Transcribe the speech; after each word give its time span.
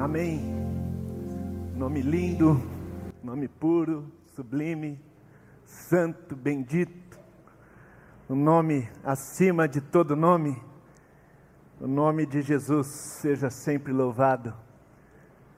Amém. 0.00 0.40
Nome 1.76 2.00
lindo, 2.00 2.58
nome 3.22 3.46
puro, 3.46 4.10
sublime, 4.34 4.98
santo, 5.66 6.34
bendito. 6.34 7.20
O 8.26 8.34
nome 8.34 8.88
acima 9.04 9.68
de 9.68 9.78
todo 9.78 10.16
nome. 10.16 10.56
O 11.78 11.86
nome 11.86 12.24
de 12.24 12.40
Jesus 12.40 12.86
seja 12.86 13.50
sempre 13.50 13.92
louvado 13.92 14.54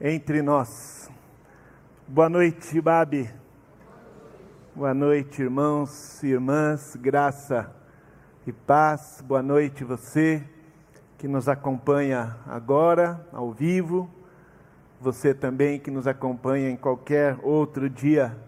entre 0.00 0.42
nós. 0.42 1.08
Boa 2.08 2.28
noite, 2.28 2.80
Babi. 2.80 3.30
Boa 4.74 4.92
noite, 4.92 5.40
irmãos 5.40 6.20
e 6.20 6.26
irmãs. 6.26 6.96
Graça 6.96 7.72
e 8.44 8.52
paz. 8.52 9.22
Boa 9.24 9.40
noite, 9.40 9.84
você 9.84 10.44
que 11.16 11.28
nos 11.28 11.48
acompanha 11.48 12.36
agora, 12.44 13.24
ao 13.32 13.52
vivo. 13.52 14.10
Você 15.02 15.34
também 15.34 15.80
que 15.80 15.90
nos 15.90 16.06
acompanha 16.06 16.70
em 16.70 16.76
qualquer 16.76 17.36
outro 17.42 17.90
dia 17.90 18.38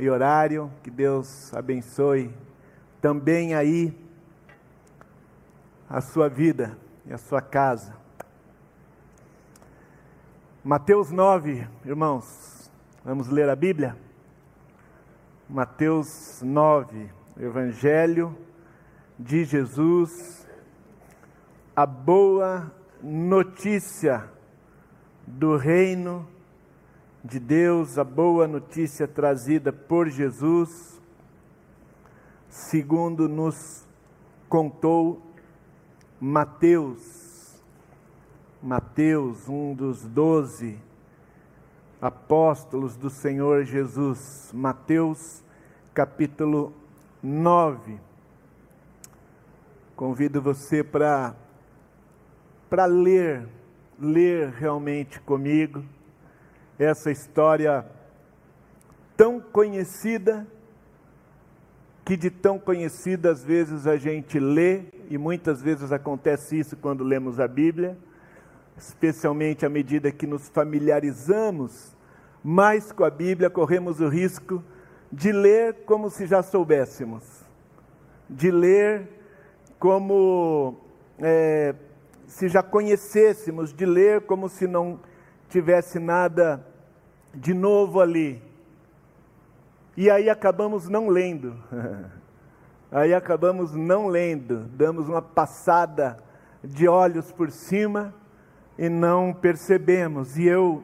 e 0.00 0.10
horário. 0.10 0.68
Que 0.82 0.90
Deus 0.90 1.54
abençoe 1.54 2.34
também 3.00 3.54
aí 3.54 3.96
a 5.88 6.00
sua 6.00 6.28
vida 6.28 6.76
e 7.06 7.12
a 7.12 7.18
sua 7.18 7.40
casa. 7.40 7.94
Mateus 10.64 11.12
9, 11.12 11.68
irmãos, 11.84 12.68
vamos 13.04 13.28
ler 13.28 13.48
a 13.48 13.54
Bíblia? 13.54 13.96
Mateus 15.48 16.42
9, 16.42 17.08
Evangelho 17.38 18.36
de 19.16 19.44
Jesus, 19.44 20.48
a 21.76 21.86
boa 21.86 22.74
notícia 23.00 24.39
do 25.30 25.56
reino 25.56 26.26
de 27.24 27.38
Deus, 27.38 27.98
a 27.98 28.04
boa 28.04 28.48
notícia 28.48 29.06
trazida 29.06 29.72
por 29.72 30.08
Jesus, 30.08 31.00
segundo 32.48 33.28
nos 33.28 33.86
contou 34.48 35.22
Mateus, 36.20 37.62
Mateus, 38.62 39.48
um 39.48 39.72
dos 39.74 40.04
doze 40.06 40.78
apóstolos 42.00 42.96
do 42.96 43.08
Senhor 43.08 43.64
Jesus, 43.64 44.50
Mateus 44.52 45.44
capítulo 45.94 46.72
9. 47.22 47.98
Convido 49.94 50.42
você 50.42 50.82
para 50.82 51.34
para 52.70 52.86
ler, 52.86 53.48
ler 54.00 54.48
realmente 54.50 55.20
comigo 55.20 55.84
essa 56.78 57.10
história 57.10 57.84
tão 59.16 59.38
conhecida 59.38 60.46
que 62.04 62.16
de 62.16 62.30
tão 62.30 62.58
conhecida 62.58 63.30
às 63.30 63.44
vezes 63.44 63.86
a 63.86 63.96
gente 63.96 64.40
lê, 64.40 64.84
e 65.10 65.18
muitas 65.18 65.62
vezes 65.62 65.92
acontece 65.92 66.58
isso 66.58 66.76
quando 66.76 67.04
lemos 67.04 67.38
a 67.38 67.46
Bíblia, 67.46 67.96
especialmente 68.76 69.66
à 69.66 69.68
medida 69.68 70.10
que 70.10 70.26
nos 70.26 70.48
familiarizamos 70.48 71.94
mais 72.42 72.90
com 72.90 73.04
a 73.04 73.10
Bíblia, 73.10 73.50
corremos 73.50 74.00
o 74.00 74.08
risco 74.08 74.64
de 75.12 75.30
ler 75.30 75.84
como 75.84 76.08
se 76.08 76.26
já 76.26 76.42
soubéssemos, 76.42 77.44
de 78.28 78.50
ler 78.50 79.06
como 79.78 80.78
é, 81.18 81.74
se 82.30 82.48
já 82.48 82.62
conhecêssemos, 82.62 83.72
de 83.72 83.84
ler 83.84 84.20
como 84.20 84.48
se 84.48 84.68
não 84.68 85.00
tivesse 85.48 85.98
nada 85.98 86.64
de 87.34 87.52
novo 87.52 88.00
ali. 88.00 88.40
E 89.96 90.08
aí 90.08 90.30
acabamos 90.30 90.88
não 90.88 91.08
lendo. 91.08 91.56
Aí 92.92 93.14
acabamos 93.14 93.72
não 93.72 94.08
lendo, 94.08 94.64
damos 94.72 95.08
uma 95.08 95.22
passada 95.22 96.18
de 96.64 96.88
olhos 96.88 97.30
por 97.30 97.48
cima 97.52 98.12
e 98.76 98.88
não 98.88 99.32
percebemos. 99.32 100.36
E 100.36 100.44
eu, 100.44 100.82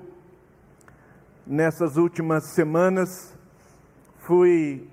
nessas 1.44 1.96
últimas 1.96 2.44
semanas, 2.44 3.36
fui 4.18 4.88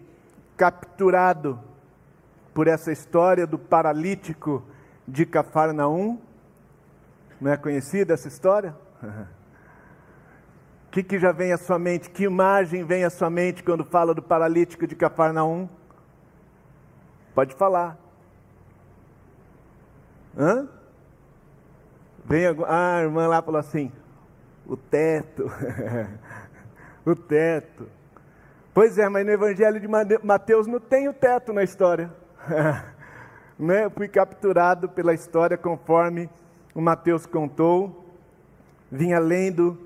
capturado 0.57 1.59
por 2.51 2.67
essa 2.67 2.91
história 2.91 3.45
do 3.45 3.59
paralítico 3.59 4.63
de 5.07 5.23
Cafarnaum. 5.23 6.19
Não 7.39 7.51
é 7.51 7.57
conhecida 7.57 8.13
essa 8.13 8.27
história? 8.27 8.75
que, 10.93 11.01
que 11.01 11.17
já 11.17 11.31
vem 11.31 11.51
à 11.51 11.57
sua 11.57 11.79
mente? 11.79 12.11
Que 12.11 12.25
imagem 12.25 12.85
vem 12.85 13.03
à 13.03 13.09
sua 13.09 13.27
mente 13.27 13.63
quando 13.63 13.83
fala 13.83 14.13
do 14.13 14.21
paralítico 14.21 14.85
de 14.85 14.95
Cafarnaum? 14.95 15.67
Pode 17.33 17.55
falar. 17.55 17.97
Hã? 20.37 20.69
Vem 22.23 22.45
a, 22.45 22.55
ah, 22.67 22.97
a 22.97 23.01
irmã 23.01 23.25
lá 23.25 23.41
falou 23.41 23.59
assim: 23.59 23.91
o 24.67 24.77
teto. 24.77 25.51
o 27.03 27.15
teto. 27.15 27.89
Pois 28.71 28.99
é, 28.99 29.09
mas 29.09 29.25
no 29.25 29.31
Evangelho 29.31 29.79
de 29.79 29.87
Mateus 30.23 30.67
não 30.67 30.79
tem 30.79 31.09
o 31.09 31.13
teto 31.13 31.51
na 31.51 31.63
história. 31.63 32.11
né? 33.57 33.89
Fui 33.89 34.07
capturado 34.07 34.87
pela 34.89 35.13
história 35.13 35.57
conforme 35.57 36.29
o 36.73 36.81
Mateus 36.81 37.25
contou. 37.25 38.05
Vinha 38.91 39.19
lendo 39.19 39.77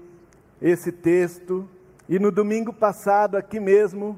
esse 0.61 0.91
texto 0.91 1.67
e 2.09 2.19
no 2.19 2.31
domingo 2.31 2.71
passado, 2.71 3.35
aqui 3.35 3.59
mesmo, 3.59 4.17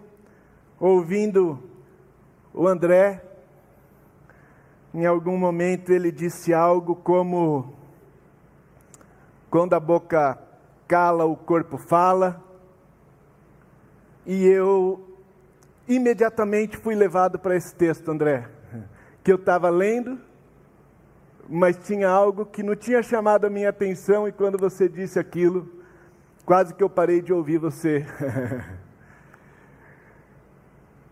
ouvindo 0.79 1.59
o 2.53 2.67
André, 2.67 3.23
em 4.93 5.07
algum 5.07 5.35
momento 5.35 5.91
ele 5.91 6.11
disse 6.11 6.53
algo 6.53 6.95
como: 6.95 7.73
quando 9.49 9.73
a 9.73 9.79
boca 9.79 10.37
cala, 10.87 11.25
o 11.25 11.35
corpo 11.35 11.79
fala, 11.79 12.43
e 14.23 14.45
eu 14.45 15.17
imediatamente 15.87 16.77
fui 16.77 16.93
levado 16.93 17.39
para 17.39 17.55
esse 17.55 17.73
texto, 17.73 18.11
André, 18.11 18.47
que 19.23 19.31
eu 19.31 19.37
estava 19.37 19.71
lendo, 19.71 20.19
mas 21.49 21.77
tinha 21.77 22.07
algo 22.07 22.45
que 22.45 22.61
não 22.61 22.75
tinha 22.75 23.01
chamado 23.01 23.45
a 23.45 23.49
minha 23.49 23.69
atenção, 23.69 24.27
e 24.27 24.31
quando 24.31 24.57
você 24.57 24.87
disse 24.87 25.19
aquilo, 25.19 25.79
Quase 26.49 26.73
que 26.73 26.83
eu 26.83 26.89
parei 26.89 27.21
de 27.21 27.31
ouvir 27.31 27.59
você. 27.59 28.03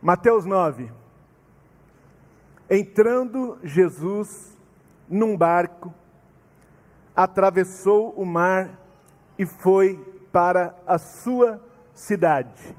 Mateus 0.01 0.45
9. 0.45 0.91
Entrando 2.67 3.59
Jesus 3.61 4.57
num 5.07 5.37
barco, 5.37 5.93
atravessou 7.15 8.15
o 8.17 8.25
mar 8.25 8.79
e 9.37 9.45
foi 9.45 10.03
para 10.31 10.75
a 10.87 10.97
sua 10.97 11.61
cidade. 11.93 12.75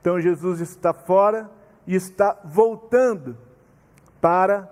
Então 0.00 0.20
Jesus 0.20 0.60
está 0.60 0.92
fora 0.92 1.48
e 1.86 1.94
está 1.94 2.36
voltando 2.44 3.38
para 4.20 4.68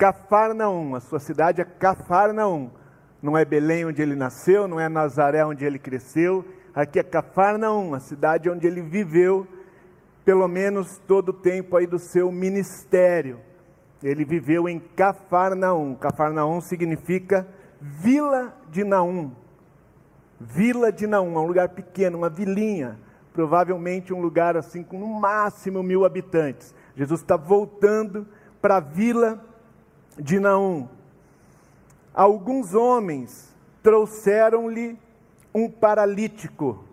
Cafarnaum. 0.00 0.94
A 0.94 1.00
sua 1.00 1.20
cidade 1.20 1.60
é 1.60 1.64
Cafarnaum 1.64 2.70
não 3.22 3.36
é 3.36 3.44
Belém 3.44 3.84
onde 3.84 4.00
ele 4.00 4.14
nasceu, 4.14 4.66
não 4.66 4.80
é 4.80 4.88
Nazaré 4.88 5.44
onde 5.44 5.62
ele 5.62 5.78
cresceu, 5.78 6.42
aqui 6.74 6.98
é 6.98 7.02
Cafarnaum, 7.02 7.92
a 7.94 8.00
cidade 8.00 8.48
onde 8.48 8.66
ele 8.66 8.80
viveu 8.80 9.46
pelo 10.24 10.48
menos 10.48 10.98
todo 11.06 11.30
o 11.30 11.34
tempo 11.34 11.76
aí 11.76 11.86
do 11.86 11.98
seu 11.98 12.32
ministério. 12.32 13.40
Ele 14.02 14.24
viveu 14.24 14.68
em 14.68 14.78
Cafarnaum. 14.78 15.94
Cafarnaum 15.94 16.60
significa 16.60 17.46
Vila 17.80 18.54
de 18.70 18.84
Naum. 18.84 19.32
Vila 20.40 20.90
de 20.90 21.06
Naum, 21.06 21.36
é 21.36 21.40
um 21.40 21.46
lugar 21.46 21.70
pequeno, 21.70 22.16
uma 22.16 22.30
vilinha, 22.30 22.98
provavelmente 23.34 24.14
um 24.14 24.20
lugar 24.20 24.56
assim 24.56 24.82
com 24.82 24.98
no 24.98 25.20
máximo 25.20 25.82
mil 25.82 26.06
habitantes. 26.06 26.74
Jesus 26.96 27.20
está 27.20 27.36
voltando 27.36 28.26
para 28.62 28.76
a 28.76 28.80
Vila 28.80 29.49
de 30.20 30.38
Naum 30.38 30.88
alguns 32.14 32.74
homens 32.74 33.48
trouxeram-lhe 33.82 34.98
um 35.54 35.70
paralítico 35.70 36.84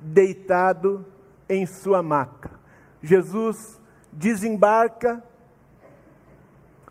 deitado 0.00 1.04
em 1.48 1.66
sua 1.66 2.02
maca. 2.02 2.50
Jesus 3.02 3.80
desembarca 4.12 5.22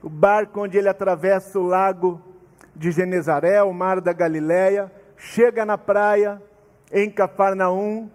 o 0.02 0.10
barco 0.10 0.62
onde 0.62 0.78
ele 0.78 0.90
atravessa 0.90 1.60
o 1.60 1.66
lago 1.66 2.22
de 2.76 2.92
Genezaré, 2.92 3.62
o 3.64 3.74
mar 3.74 4.02
da 4.02 4.14
Galileia, 4.14 4.92
chega 5.18 5.66
na 5.66 5.78
praia 5.78 6.42
em 6.92 7.10
Cafarnaum, 7.10 8.10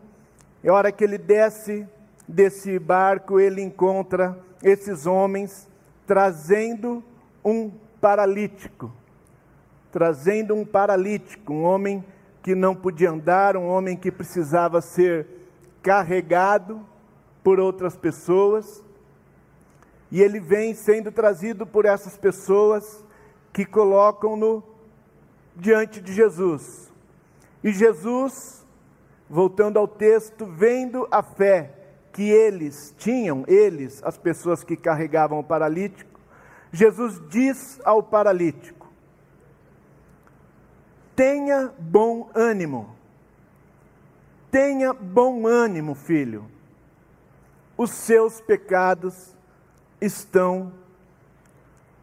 e 0.63 0.69
a 0.69 0.75
hora 0.75 0.93
que 0.93 1.03
ele 1.03 1.19
desce 1.19 1.87
desse 2.27 2.79
barco, 2.79 3.41
ele 3.41 3.63
encontra 3.63 4.39
esses 4.63 5.07
homens 5.07 5.69
trazendo 6.07 7.03
um 7.45 7.71
paralítico 8.01 8.93
trazendo 9.91 10.55
um 10.55 10.65
paralítico, 10.65 11.53
um 11.53 11.65
homem 11.65 12.05
que 12.43 12.55
não 12.55 12.75
podia 12.75 13.11
andar, 13.11 13.57
um 13.57 13.67
homem 13.67 13.97
que 13.97 14.11
precisava 14.11 14.81
ser 14.81 15.27
carregado 15.83 16.81
por 17.43 17.59
outras 17.59 17.97
pessoas. 17.97 18.85
E 20.11 20.23
ele 20.23 20.41
vem 20.41 20.75
sendo 20.75 21.11
trazido 21.13 21.67
por 21.67 21.85
essas 21.85 22.17
pessoas 22.17 23.05
que 23.53 23.65
colocam-no 23.65 24.63
diante 25.57 26.01
de 26.01 26.13
Jesus. 26.13 26.93
E 27.63 27.73
Jesus, 27.73 28.65
voltando 29.29 29.79
ao 29.79 29.89
texto, 29.89 30.47
vendo 30.47 31.07
a 31.11 31.23
fé 31.23 31.75
que 32.13 32.31
eles 32.31 32.95
tinham, 32.97 33.45
eles, 33.47 34.03
as 34.05 34.17
pessoas 34.17 34.65
que 34.65 34.77
carregavam 34.77 35.39
o 35.39 35.45
paralítico, 35.45 36.18
Jesus 36.73 37.21
diz 37.29 37.81
ao 37.85 38.03
paralítico: 38.03 38.87
Tenha 41.17 41.73
bom 41.79 42.31
ânimo, 42.35 42.95
tenha 44.51 44.93
bom 44.93 45.47
ânimo, 45.47 45.95
filho, 45.95 46.45
os 47.77 47.91
seus 47.91 48.41
pecados 48.41 49.35
estão 50.01 50.73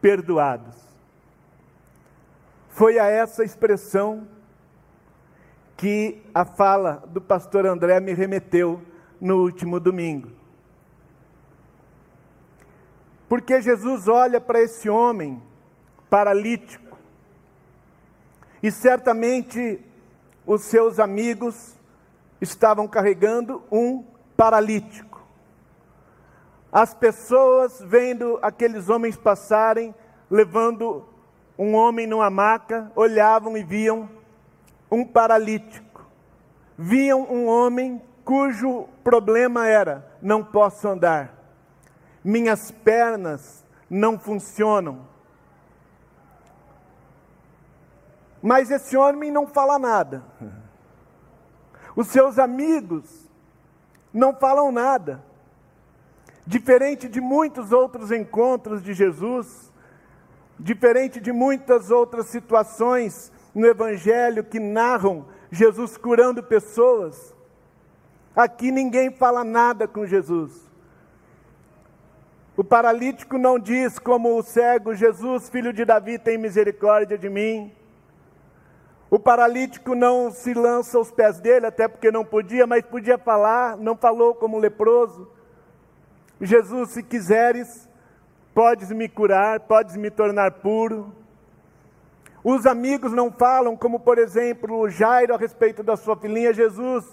perdoados. 0.00 0.74
Foi 2.68 2.98
a 2.98 3.06
essa 3.06 3.42
expressão 3.42 4.28
que 5.76 6.22
a 6.34 6.44
fala 6.44 7.02
do 7.08 7.20
pastor 7.20 7.66
André 7.66 8.00
me 8.00 8.12
remeteu 8.12 8.82
no 9.20 9.42
último 9.42 9.78
domingo. 9.78 10.30
Porque 13.28 13.60
Jesus 13.60 14.08
olha 14.08 14.40
para 14.40 14.60
esse 14.60 14.88
homem 14.88 15.42
paralítico 16.08 16.96
e 18.62 18.70
certamente 18.70 19.80
os 20.46 20.62
seus 20.62 20.98
amigos 20.98 21.76
estavam 22.40 22.86
carregando 22.86 23.62
um 23.70 24.04
paralítico. 24.36 25.20
As 26.72 26.94
pessoas 26.94 27.80
vendo 27.80 28.38
aqueles 28.42 28.88
homens 28.88 29.16
passarem, 29.16 29.94
levando 30.30 31.04
um 31.58 31.74
homem 31.74 32.06
numa 32.06 32.28
maca, 32.28 32.90
olhavam 32.94 33.56
e 33.56 33.62
viam 33.62 34.08
um 34.90 35.04
paralítico. 35.04 36.04
Viam 36.76 37.22
um 37.22 37.46
homem 37.46 38.00
cujo 38.24 38.88
problema 39.02 39.66
era: 39.66 40.06
não 40.20 40.44
posso 40.44 40.86
andar, 40.88 41.35
minhas 42.26 42.72
pernas 42.72 43.64
não 43.88 44.18
funcionam. 44.18 45.06
Mas 48.42 48.68
esse 48.68 48.96
homem 48.96 49.30
não 49.30 49.46
fala 49.46 49.78
nada. 49.78 50.24
Os 51.94 52.08
seus 52.08 52.36
amigos 52.36 53.30
não 54.12 54.34
falam 54.34 54.72
nada. 54.72 55.24
Diferente 56.44 57.08
de 57.08 57.20
muitos 57.20 57.70
outros 57.70 58.10
encontros 58.10 58.82
de 58.82 58.92
Jesus, 58.92 59.72
diferente 60.58 61.20
de 61.20 61.32
muitas 61.32 61.92
outras 61.92 62.26
situações 62.26 63.32
no 63.54 63.66
Evangelho 63.66 64.42
que 64.42 64.58
narram 64.58 65.26
Jesus 65.50 65.96
curando 65.96 66.42
pessoas, 66.42 67.34
aqui 68.34 68.72
ninguém 68.72 69.12
fala 69.12 69.44
nada 69.44 69.86
com 69.86 70.04
Jesus. 70.04 70.65
O 72.56 72.64
paralítico 72.64 73.36
não 73.36 73.58
diz 73.58 73.98
como 73.98 74.38
o 74.38 74.42
cego: 74.42 74.94
Jesus, 74.94 75.50
filho 75.50 75.72
de 75.72 75.84
Davi, 75.84 76.18
tem 76.18 76.38
misericórdia 76.38 77.18
de 77.18 77.28
mim. 77.28 77.70
O 79.10 79.18
paralítico 79.18 79.94
não 79.94 80.30
se 80.30 80.54
lança 80.54 80.98
aos 80.98 81.10
pés 81.10 81.38
dele, 81.38 81.66
até 81.66 81.86
porque 81.86 82.10
não 82.10 82.24
podia, 82.24 82.66
mas 82.66 82.82
podia 82.84 83.18
falar, 83.18 83.76
não 83.76 83.96
falou 83.96 84.34
como 84.34 84.58
leproso. 84.58 85.30
Jesus, 86.40 86.90
se 86.90 87.02
quiseres, 87.02 87.88
podes 88.54 88.90
me 88.90 89.08
curar, 89.08 89.60
podes 89.60 89.96
me 89.96 90.10
tornar 90.10 90.50
puro. 90.50 91.14
Os 92.42 92.64
amigos 92.66 93.12
não 93.12 93.30
falam, 93.30 93.76
como 93.76 94.00
por 94.00 94.18
exemplo 94.18 94.88
Jairo 94.88 95.34
a 95.34 95.36
respeito 95.36 95.82
da 95.82 95.96
sua 95.96 96.16
filhinha, 96.16 96.52
Jesus, 96.52 97.04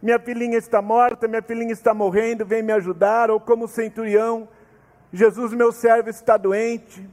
minha 0.00 0.18
filhinha 0.18 0.58
está 0.58 0.80
morta, 0.80 1.26
minha 1.26 1.42
filhinha 1.42 1.72
está 1.72 1.92
morrendo, 1.92 2.46
vem 2.46 2.62
me 2.62 2.72
ajudar, 2.72 3.30
ou 3.30 3.40
como 3.40 3.64
o 3.64 3.68
centurião, 3.68 4.48
Jesus, 5.12 5.52
meu 5.52 5.72
servo 5.72 6.10
está 6.10 6.36
doente, 6.36 7.08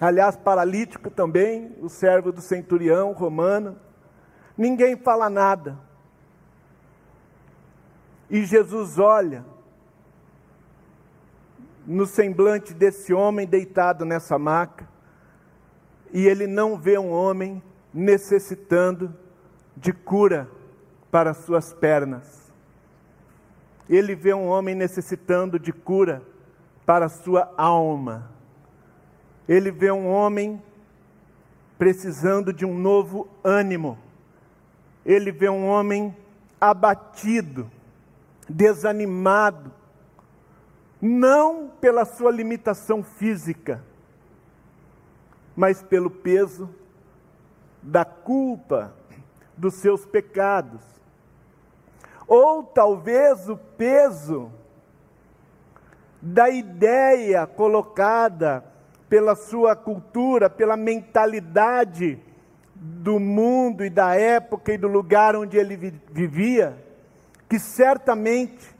aliás, 0.00 0.36
paralítico 0.36 1.10
também, 1.10 1.74
o 1.80 1.88
servo 1.88 2.30
do 2.30 2.40
centurião 2.40 3.12
romano. 3.12 3.76
Ninguém 4.56 4.96
fala 4.96 5.30
nada. 5.30 5.78
E 8.30 8.44
Jesus 8.44 8.98
olha 8.98 9.44
no 11.86 12.06
semblante 12.06 12.72
desse 12.72 13.12
homem 13.12 13.46
deitado 13.46 14.04
nessa 14.04 14.38
maca, 14.38 14.88
e 16.12 16.26
ele 16.26 16.46
não 16.46 16.78
vê 16.78 16.98
um 16.98 17.10
homem 17.10 17.62
necessitando 17.92 19.14
de 19.76 19.92
cura 19.92 20.48
para 21.10 21.34
suas 21.34 21.72
pernas. 21.72 22.52
Ele 23.88 24.14
vê 24.14 24.32
um 24.32 24.46
homem 24.46 24.74
necessitando 24.74 25.58
de 25.58 25.72
cura 25.72 26.22
para 26.84 27.08
sua 27.08 27.52
alma. 27.56 28.30
Ele 29.48 29.70
vê 29.70 29.90
um 29.90 30.08
homem 30.08 30.62
precisando 31.78 32.52
de 32.52 32.64
um 32.64 32.78
novo 32.78 33.28
ânimo. 33.42 33.98
Ele 35.04 35.30
vê 35.30 35.48
um 35.48 35.66
homem 35.66 36.16
abatido, 36.60 37.70
desanimado, 38.48 39.70
não 41.00 41.68
pela 41.80 42.04
sua 42.04 42.30
limitação 42.30 43.02
física, 43.02 43.84
mas 45.54 45.82
pelo 45.82 46.10
peso 46.10 46.70
da 47.82 48.04
culpa 48.04 48.94
dos 49.56 49.74
seus 49.74 50.06
pecados. 50.06 50.82
Ou 52.26 52.62
talvez 52.62 53.48
o 53.48 53.56
peso 53.56 54.50
da 56.24 56.48
ideia 56.48 57.46
colocada 57.46 58.64
pela 59.08 59.36
sua 59.36 59.76
cultura, 59.76 60.48
pela 60.48 60.76
mentalidade 60.76 62.18
do 62.74 63.20
mundo 63.20 63.84
e 63.84 63.90
da 63.90 64.14
época 64.14 64.72
e 64.72 64.78
do 64.78 64.88
lugar 64.88 65.36
onde 65.36 65.56
ele 65.56 65.76
vivia, 66.10 66.76
que 67.48 67.58
certamente 67.58 68.74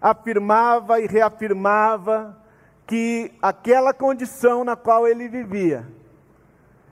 afirmava 0.00 1.00
e 1.00 1.06
reafirmava 1.06 2.38
que 2.86 3.32
aquela 3.40 3.94
condição 3.94 4.62
na 4.62 4.76
qual 4.76 5.08
ele 5.08 5.28
vivia 5.28 5.86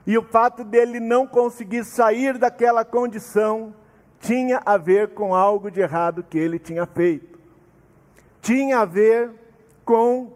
e 0.05 0.17
o 0.17 0.23
fato 0.23 0.63
dele 0.63 0.99
não 0.99 1.27
conseguir 1.27 1.83
sair 1.83 2.37
daquela 2.37 2.83
condição 2.83 3.73
tinha 4.19 4.61
a 4.65 4.77
ver 4.77 5.09
com 5.09 5.33
algo 5.33 5.69
de 5.69 5.79
errado 5.79 6.23
que 6.23 6.37
ele 6.37 6.59
tinha 6.59 6.85
feito. 6.85 7.39
Tinha 8.41 8.79
a 8.79 8.85
ver 8.85 9.31
com 9.85 10.33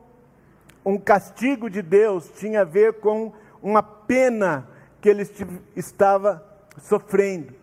um 0.85 0.97
castigo 0.97 1.69
de 1.69 1.81
Deus, 1.81 2.29
tinha 2.35 2.61
a 2.61 2.65
ver 2.65 2.99
com 2.99 3.33
uma 3.61 3.81
pena 3.81 4.67
que 5.01 5.09
ele 5.09 5.27
estava 5.75 6.43
sofrendo. 6.77 7.53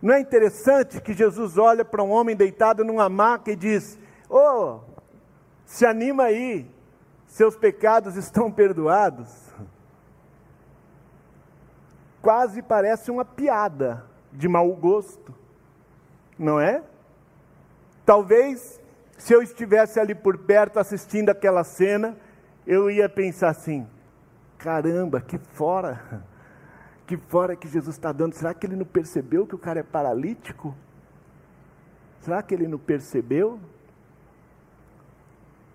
Não 0.00 0.14
é 0.14 0.20
interessante 0.20 1.00
que 1.00 1.12
Jesus 1.12 1.56
olha 1.56 1.84
para 1.84 2.02
um 2.02 2.10
homem 2.10 2.34
deitado 2.34 2.84
numa 2.84 3.08
maca 3.08 3.52
e 3.52 3.56
diz: 3.56 3.98
Oh, 4.28 4.80
se 5.64 5.86
anima 5.86 6.24
aí, 6.24 6.68
seus 7.26 7.56
pecados 7.56 8.16
estão 8.16 8.50
perdoados. 8.50 9.30
Quase 12.20 12.62
parece 12.62 13.10
uma 13.10 13.24
piada 13.24 14.04
de 14.32 14.48
mau 14.48 14.70
gosto, 14.74 15.34
não 16.38 16.60
é? 16.60 16.82
Talvez, 18.04 18.80
se 19.22 19.32
eu 19.32 19.40
estivesse 19.40 20.00
ali 20.00 20.16
por 20.16 20.36
perto 20.36 20.80
assistindo 20.80 21.30
aquela 21.30 21.62
cena, 21.62 22.16
eu 22.66 22.90
ia 22.90 23.08
pensar 23.08 23.50
assim: 23.50 23.86
caramba, 24.58 25.20
que 25.20 25.38
fora! 25.38 26.24
que 27.06 27.16
fora 27.16 27.54
que 27.54 27.68
Jesus 27.68 27.94
está 27.94 28.10
dando. 28.10 28.34
Será 28.34 28.52
que 28.52 28.66
ele 28.66 28.74
não 28.74 28.84
percebeu 28.84 29.46
que 29.46 29.54
o 29.54 29.58
cara 29.58 29.78
é 29.78 29.82
paralítico? 29.84 30.74
Será 32.20 32.42
que 32.42 32.52
ele 32.52 32.66
não 32.66 32.78
percebeu? 32.78 33.60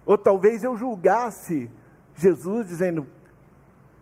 Ou 0.05 0.17
talvez 0.17 0.65
eu 0.65 0.75
julgasse 0.75 1.71
Jesus 2.15 2.67
dizendo: 2.67 3.07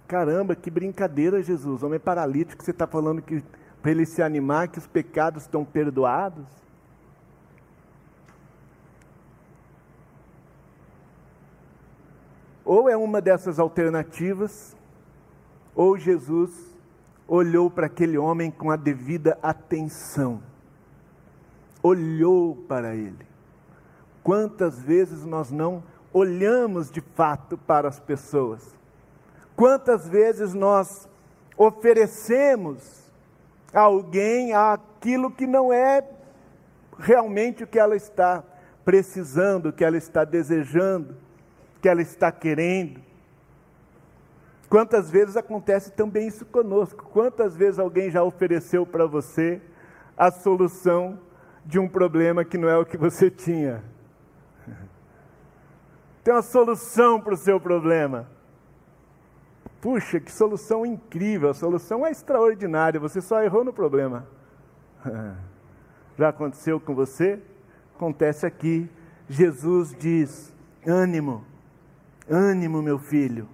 caramba, 0.08 0.56
que 0.56 0.72
brincadeira, 0.72 1.44
Jesus, 1.44 1.84
homem 1.84 2.00
paralítico, 2.00 2.64
você 2.64 2.72
está 2.72 2.88
falando 2.88 3.22
que 3.22 3.44
para 3.80 3.92
ele 3.92 4.08
se 4.08 4.24
animar, 4.24 4.70
que 4.70 4.80
os 4.80 4.88
pecados 4.88 5.44
estão 5.44 5.64
perdoados? 5.64 6.65
Ou 12.66 12.90
é 12.90 12.98
uma 12.98 13.22
dessas 13.22 13.60
alternativas, 13.60 14.76
ou 15.76 15.98
Jesus 15.98 16.76
olhou 17.28 17.70
para 17.70 17.86
aquele 17.86 18.18
homem 18.18 18.50
com 18.50 18.72
a 18.72 18.76
devida 18.76 19.38
atenção. 19.42 20.42
Olhou 21.84 22.56
para 22.68 22.96
ele. 22.96 23.28
Quantas 24.24 24.82
vezes 24.82 25.24
nós 25.24 25.52
não 25.52 25.84
olhamos 26.12 26.90
de 26.90 27.02
fato 27.02 27.58
para 27.58 27.88
as 27.88 28.00
pessoas? 28.00 28.74
Quantas 29.56 30.10
vezes 30.10 30.56
nós 30.56 31.08
oferecemos 31.56 33.14
a 33.72 33.82
alguém 33.82 34.54
aquilo 34.54 35.30
que 35.30 35.46
não 35.46 35.72
é 35.72 36.04
realmente 36.98 37.64
o 37.64 37.68
que 37.68 37.78
ela 37.78 37.96
está 37.96 38.44
precisando, 38.84 39.68
o 39.68 39.74
que 39.74 39.84
ela 39.84 39.98
está 39.98 40.24
desejando, 40.24 41.16
que 41.86 41.90
ela 41.90 42.02
está 42.02 42.32
querendo? 42.32 43.00
Quantas 44.68 45.12
vezes 45.12 45.38
acontece 45.38 45.92
também 45.92 46.28
isso 46.28 46.44
conosco? 46.44 47.06
Quantas 47.14 47.56
vezes 47.56 47.78
alguém 47.78 48.10
já 48.10 48.24
ofereceu 48.24 48.88
para 48.88 49.06
você 49.06 49.62
a 50.18 50.32
solução 50.32 51.20
de 51.64 51.78
um 51.78 51.88
problema 51.88 52.44
que 52.44 52.58
não 52.58 52.68
é 52.68 52.76
o 52.76 52.88
que 52.88 52.98
você 52.98 53.30
tinha? 53.30 53.84
Tem 56.26 56.34
uma 56.34 56.42
solução 56.42 57.22
para 57.22 57.36
o 57.36 57.38
seu 57.38 57.60
problema. 57.60 58.28
Puxa, 59.80 60.20
que 60.20 60.32
solução 60.32 60.84
incrível, 60.88 61.52
a 61.52 61.54
solução 61.54 62.04
é 62.04 62.10
extraordinária, 62.10 63.00
você 63.00 63.22
só 63.22 63.44
errou 63.44 63.64
no 63.64 63.72
problema. 63.72 64.28
Já 66.18 66.30
aconteceu 66.30 66.80
com 66.80 66.96
você? 66.96 67.40
Acontece 67.96 68.44
aqui. 68.44 68.90
Jesus 69.30 69.96
diz: 69.96 70.52
ânimo, 70.84 71.46
ânimo, 72.30 72.82
meu 72.82 72.98
filho, 72.98 73.48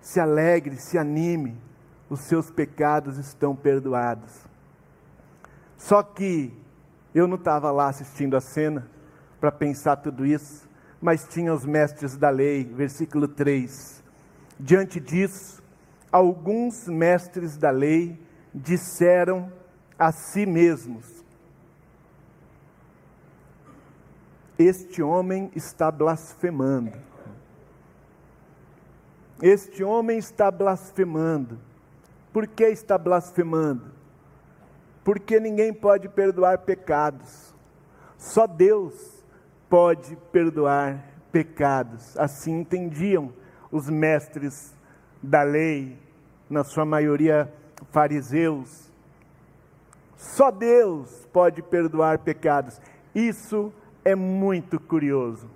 se 0.00 0.20
alegre, 0.20 0.76
se 0.76 0.96
anime, 0.96 1.56
os 2.08 2.20
seus 2.20 2.50
pecados 2.50 3.18
estão 3.18 3.54
perdoados. 3.54 4.32
Só 5.76 6.02
que 6.02 6.52
eu 7.14 7.26
não 7.26 7.36
estava 7.36 7.70
lá 7.70 7.88
assistindo 7.88 8.36
a 8.36 8.40
cena 8.40 8.88
para 9.40 9.50
pensar 9.50 9.96
tudo 9.96 10.24
isso, 10.24 10.68
mas 11.00 11.26
tinha 11.28 11.52
os 11.52 11.64
mestres 11.64 12.16
da 12.16 12.30
lei, 12.30 12.64
versículo 12.64 13.28
3. 13.28 14.02
Diante 14.58 14.98
disso, 15.00 15.62
alguns 16.10 16.86
mestres 16.88 17.56
da 17.56 17.70
lei 17.70 18.20
disseram 18.54 19.52
a 19.98 20.12
si 20.12 20.46
mesmos: 20.46 21.24
Este 24.58 25.02
homem 25.02 25.50
está 25.54 25.90
blasfemando. 25.90 26.92
Este 29.42 29.84
homem 29.84 30.18
está 30.18 30.50
blasfemando. 30.50 31.58
Por 32.32 32.46
que 32.46 32.64
está 32.64 32.96
blasfemando? 32.96 33.90
Porque 35.04 35.38
ninguém 35.38 35.72
pode 35.72 36.08
perdoar 36.08 36.58
pecados. 36.58 37.54
Só 38.18 38.46
Deus 38.46 39.24
pode 39.68 40.16
perdoar 40.32 41.04
pecados. 41.30 42.16
Assim 42.18 42.60
entendiam 42.60 43.32
os 43.70 43.88
mestres 43.90 44.74
da 45.22 45.42
lei, 45.42 45.98
na 46.48 46.64
sua 46.64 46.84
maioria 46.84 47.52
fariseus. 47.90 48.90
Só 50.16 50.50
Deus 50.50 51.26
pode 51.32 51.62
perdoar 51.62 52.20
pecados. 52.20 52.80
Isso 53.14 53.72
é 54.04 54.14
muito 54.14 54.80
curioso. 54.80 55.48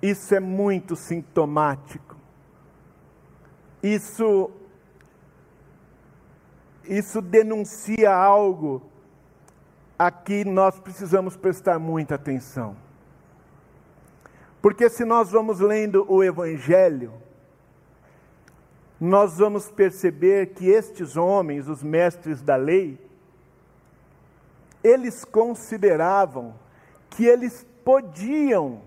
Isso 0.00 0.34
é 0.34 0.40
muito 0.40 0.96
sintomático. 0.96 2.11
Isso 3.82 4.50
isso 6.84 7.22
denuncia 7.22 8.12
algo 8.12 8.82
a 9.98 10.10
que 10.10 10.44
nós 10.44 10.78
precisamos 10.80 11.36
prestar 11.36 11.78
muita 11.78 12.16
atenção. 12.16 12.76
Porque 14.60 14.88
se 14.88 15.04
nós 15.04 15.30
vamos 15.30 15.60
lendo 15.60 16.04
o 16.08 16.22
evangelho, 16.22 17.12
nós 19.00 19.38
vamos 19.38 19.70
perceber 19.70 20.54
que 20.54 20.68
estes 20.68 21.16
homens, 21.16 21.68
os 21.68 21.82
mestres 21.82 22.42
da 22.42 22.56
lei, 22.56 22.98
eles 24.82 25.24
consideravam 25.24 26.54
que 27.10 27.24
eles 27.24 27.66
podiam 27.84 28.82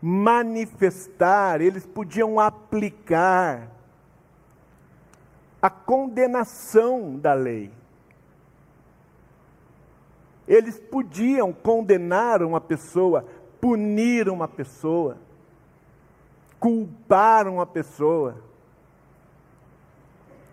manifestar, 0.00 1.60
eles 1.60 1.86
podiam 1.86 2.38
aplicar 2.38 3.73
a 5.64 5.70
condenação 5.70 7.16
da 7.16 7.32
lei. 7.32 7.72
Eles 10.46 10.78
podiam 10.78 11.52
condenar 11.52 12.42
uma 12.42 12.60
pessoa, 12.60 13.24
punir 13.60 14.28
uma 14.28 14.46
pessoa, 14.46 15.16
culpar 16.60 17.48
uma 17.48 17.64
pessoa. 17.64 18.36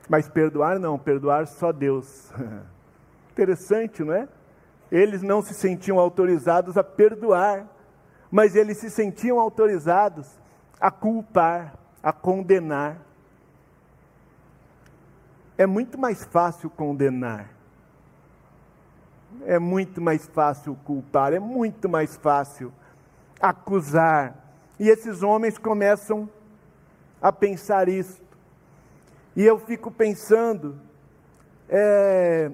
Mas 0.07 0.29
perdoar 0.29 0.79
não, 0.79 0.97
perdoar 0.97 1.45
só 1.47 1.73
Deus. 1.73 2.31
Interessante, 3.31 4.03
não 4.03 4.13
é? 4.13 4.29
Eles 4.89 5.21
não 5.21 5.41
se 5.41 5.53
sentiam 5.53 5.99
autorizados 5.99 6.77
a 6.77 6.83
perdoar 6.83 7.67
mas 8.31 8.55
eles 8.55 8.77
se 8.77 8.89
sentiam 8.89 9.39
autorizados 9.39 10.39
a 10.79 10.89
culpar, 10.89 11.75
a 12.01 12.13
condenar. 12.13 12.97
É 15.61 15.67
muito 15.67 15.95
mais 15.95 16.25
fácil 16.25 16.71
condenar. 16.71 17.47
É 19.45 19.59
muito 19.59 20.01
mais 20.01 20.25
fácil 20.25 20.75
culpar, 20.83 21.33
é 21.33 21.39
muito 21.39 21.87
mais 21.87 22.17
fácil 22.17 22.73
acusar. 23.39 24.35
E 24.79 24.89
esses 24.89 25.21
homens 25.21 25.59
começam 25.59 26.27
a 27.21 27.31
pensar 27.31 27.87
isso. 27.87 28.23
E 29.35 29.43
eu 29.45 29.59
fico 29.59 29.91
pensando, 29.91 30.79
é, 31.69 32.51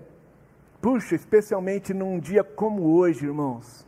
puxa, 0.82 1.16
especialmente 1.16 1.94
num 1.94 2.20
dia 2.20 2.44
como 2.44 2.94
hoje, 2.94 3.26
irmãos, 3.26 3.88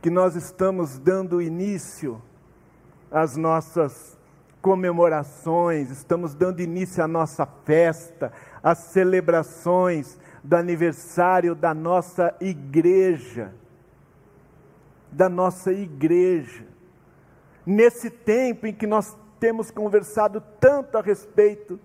que 0.00 0.08
nós 0.08 0.34
estamos 0.34 0.98
dando 0.98 1.42
início 1.42 2.22
às 3.10 3.36
nossas 3.36 4.13
comemorações, 4.64 5.90
estamos 5.90 6.34
dando 6.34 6.62
início 6.62 7.04
à 7.04 7.06
nossa 7.06 7.44
festa, 7.44 8.32
às 8.62 8.78
celebrações 8.78 10.18
do 10.42 10.56
aniversário 10.56 11.54
da 11.54 11.74
nossa 11.74 12.34
igreja. 12.40 13.54
Da 15.12 15.28
nossa 15.28 15.70
igreja. 15.70 16.64
Nesse 17.66 18.08
tempo 18.08 18.66
em 18.66 18.72
que 18.72 18.86
nós 18.86 19.14
temos 19.38 19.70
conversado 19.70 20.42
tanto 20.58 20.96
a 20.96 21.02
respeito 21.02 21.78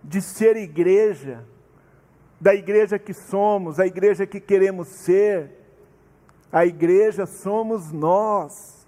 de 0.00 0.22
ser 0.22 0.56
igreja, 0.56 1.44
da 2.40 2.54
igreja 2.54 2.96
que 2.96 3.12
somos, 3.12 3.80
a 3.80 3.86
igreja 3.88 4.24
que 4.24 4.38
queremos 4.38 4.86
ser, 4.86 5.50
a 6.52 6.64
igreja 6.64 7.26
somos 7.26 7.90
nós. 7.90 8.79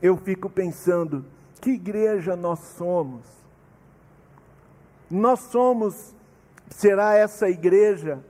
Eu 0.00 0.16
fico 0.16 0.48
pensando, 0.48 1.24
que 1.60 1.70
igreja 1.70 2.36
nós 2.36 2.60
somos? 2.76 3.26
Nós 5.10 5.40
somos, 5.40 6.14
será 6.68 7.14
essa 7.14 7.48
igreja 7.48 8.22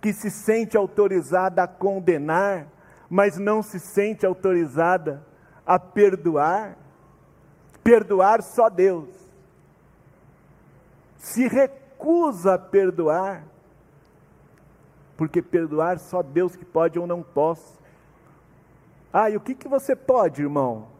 que 0.00 0.12
se 0.12 0.30
sente 0.30 0.76
autorizada 0.76 1.62
a 1.62 1.66
condenar, 1.66 2.68
mas 3.10 3.36
não 3.38 3.62
se 3.62 3.80
sente 3.80 4.24
autorizada 4.24 5.26
a 5.66 5.78
perdoar? 5.78 6.76
Perdoar 7.82 8.42
só 8.42 8.68
Deus. 8.68 9.08
Se 11.16 11.48
recusa 11.48 12.54
a 12.54 12.58
perdoar, 12.58 13.44
porque 15.16 15.42
perdoar 15.42 15.98
só 15.98 16.22
Deus 16.22 16.54
que 16.54 16.64
pode, 16.64 16.96
eu 16.96 17.06
não 17.06 17.24
posso. 17.24 17.76
Ah, 19.12 19.28
e 19.30 19.36
o 19.36 19.40
que, 19.40 19.54
que 19.54 19.66
você 19.66 19.96
pode, 19.96 20.42
irmão? 20.42 20.97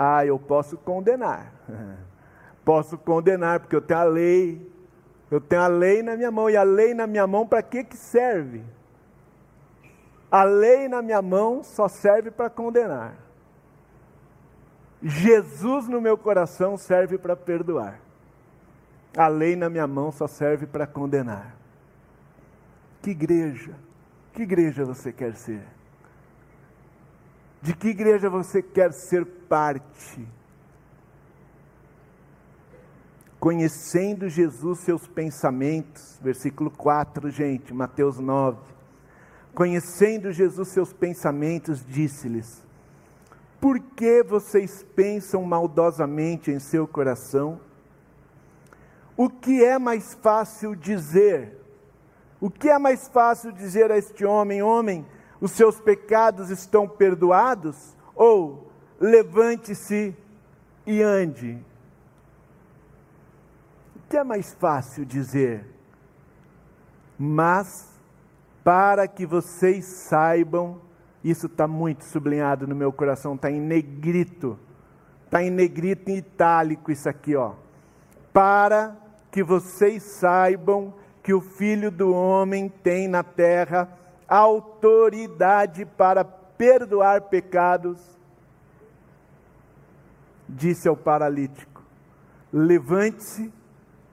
Ah, 0.00 0.24
eu 0.24 0.38
posso 0.38 0.78
condenar. 0.78 1.52
posso 2.64 2.96
condenar, 2.96 3.58
porque 3.58 3.74
eu 3.74 3.80
tenho 3.80 3.98
a 3.98 4.04
lei. 4.04 4.72
Eu 5.28 5.40
tenho 5.40 5.60
a 5.60 5.66
lei 5.66 6.04
na 6.04 6.16
minha 6.16 6.30
mão. 6.30 6.48
E 6.48 6.56
a 6.56 6.62
lei 6.62 6.94
na 6.94 7.04
minha 7.04 7.26
mão, 7.26 7.44
para 7.44 7.60
que, 7.64 7.82
que 7.82 7.96
serve? 7.96 8.62
A 10.30 10.44
lei 10.44 10.86
na 10.86 11.02
minha 11.02 11.20
mão 11.20 11.64
só 11.64 11.88
serve 11.88 12.30
para 12.30 12.48
condenar. 12.48 13.16
Jesus 15.02 15.88
no 15.88 16.00
meu 16.00 16.16
coração 16.16 16.76
serve 16.76 17.18
para 17.18 17.34
perdoar. 17.34 18.00
A 19.16 19.26
lei 19.26 19.56
na 19.56 19.68
minha 19.68 19.86
mão 19.86 20.12
só 20.12 20.28
serve 20.28 20.64
para 20.64 20.86
condenar. 20.86 21.56
Que 23.02 23.10
igreja? 23.10 23.74
Que 24.32 24.42
igreja 24.42 24.84
você 24.84 25.12
quer 25.12 25.34
ser? 25.34 25.77
De 27.60 27.74
que 27.74 27.88
igreja 27.88 28.30
você 28.30 28.62
quer 28.62 28.92
ser 28.92 29.24
parte? 29.24 30.26
conhecendo 33.38 34.28
Jesus 34.28 34.80
seus 34.80 35.06
pensamentos, 35.06 36.18
versículo 36.22 36.70
4, 36.70 37.30
gente, 37.30 37.72
Mateus 37.72 38.18
9. 38.18 38.58
Conhecendo 39.54 40.32
Jesus 40.32 40.68
seus 40.68 40.92
pensamentos, 40.92 41.84
disse-lhes: 41.84 42.64
Por 43.60 43.78
que 43.80 44.22
vocês 44.22 44.84
pensam 44.94 45.42
maldosamente 45.42 46.50
em 46.50 46.58
seu 46.58 46.86
coração? 46.86 47.60
O 49.16 49.28
que 49.28 49.64
é 49.64 49.78
mais 49.78 50.14
fácil 50.14 50.76
dizer? 50.76 51.56
O 52.40 52.48
que 52.50 52.68
é 52.68 52.78
mais 52.78 53.08
fácil 53.08 53.50
dizer 53.50 53.90
a 53.90 53.98
este 53.98 54.24
homem: 54.24 54.62
Homem, 54.62 55.06
os 55.40 55.52
seus 55.52 55.80
pecados 55.80 56.50
estão 56.50 56.88
perdoados? 56.88 57.96
Ou 58.14 58.70
levante-se 59.00 60.16
e 60.86 61.02
ande? 61.02 61.62
O 63.96 64.08
que 64.08 64.16
é 64.16 64.24
mais 64.24 64.54
fácil 64.54 65.04
dizer? 65.04 65.64
Mas, 67.18 67.88
para 68.64 69.06
que 69.06 69.26
vocês 69.26 69.84
saibam, 69.84 70.80
isso 71.22 71.46
está 71.46 71.66
muito 71.66 72.04
sublinhado 72.04 72.66
no 72.66 72.74
meu 72.74 72.92
coração, 72.92 73.34
está 73.34 73.50
em 73.50 73.60
negrito, 73.60 74.58
está 75.24 75.42
em 75.42 75.50
negrito 75.50 76.08
em 76.08 76.16
itálico 76.16 76.92
isso 76.92 77.08
aqui, 77.08 77.34
ó. 77.34 77.54
Para 78.32 78.96
que 79.30 79.42
vocês 79.42 80.02
saibam 80.02 80.94
que 81.22 81.34
o 81.34 81.40
Filho 81.40 81.90
do 81.90 82.14
Homem 82.14 82.68
tem 82.68 83.08
na 83.08 83.22
terra 83.22 83.88
autoridade 84.28 85.86
para 85.86 86.24
perdoar 86.24 87.22
pecados, 87.22 87.98
disse 90.48 90.88
ao 90.88 90.96
paralítico: 90.96 91.82
levante-se, 92.52 93.52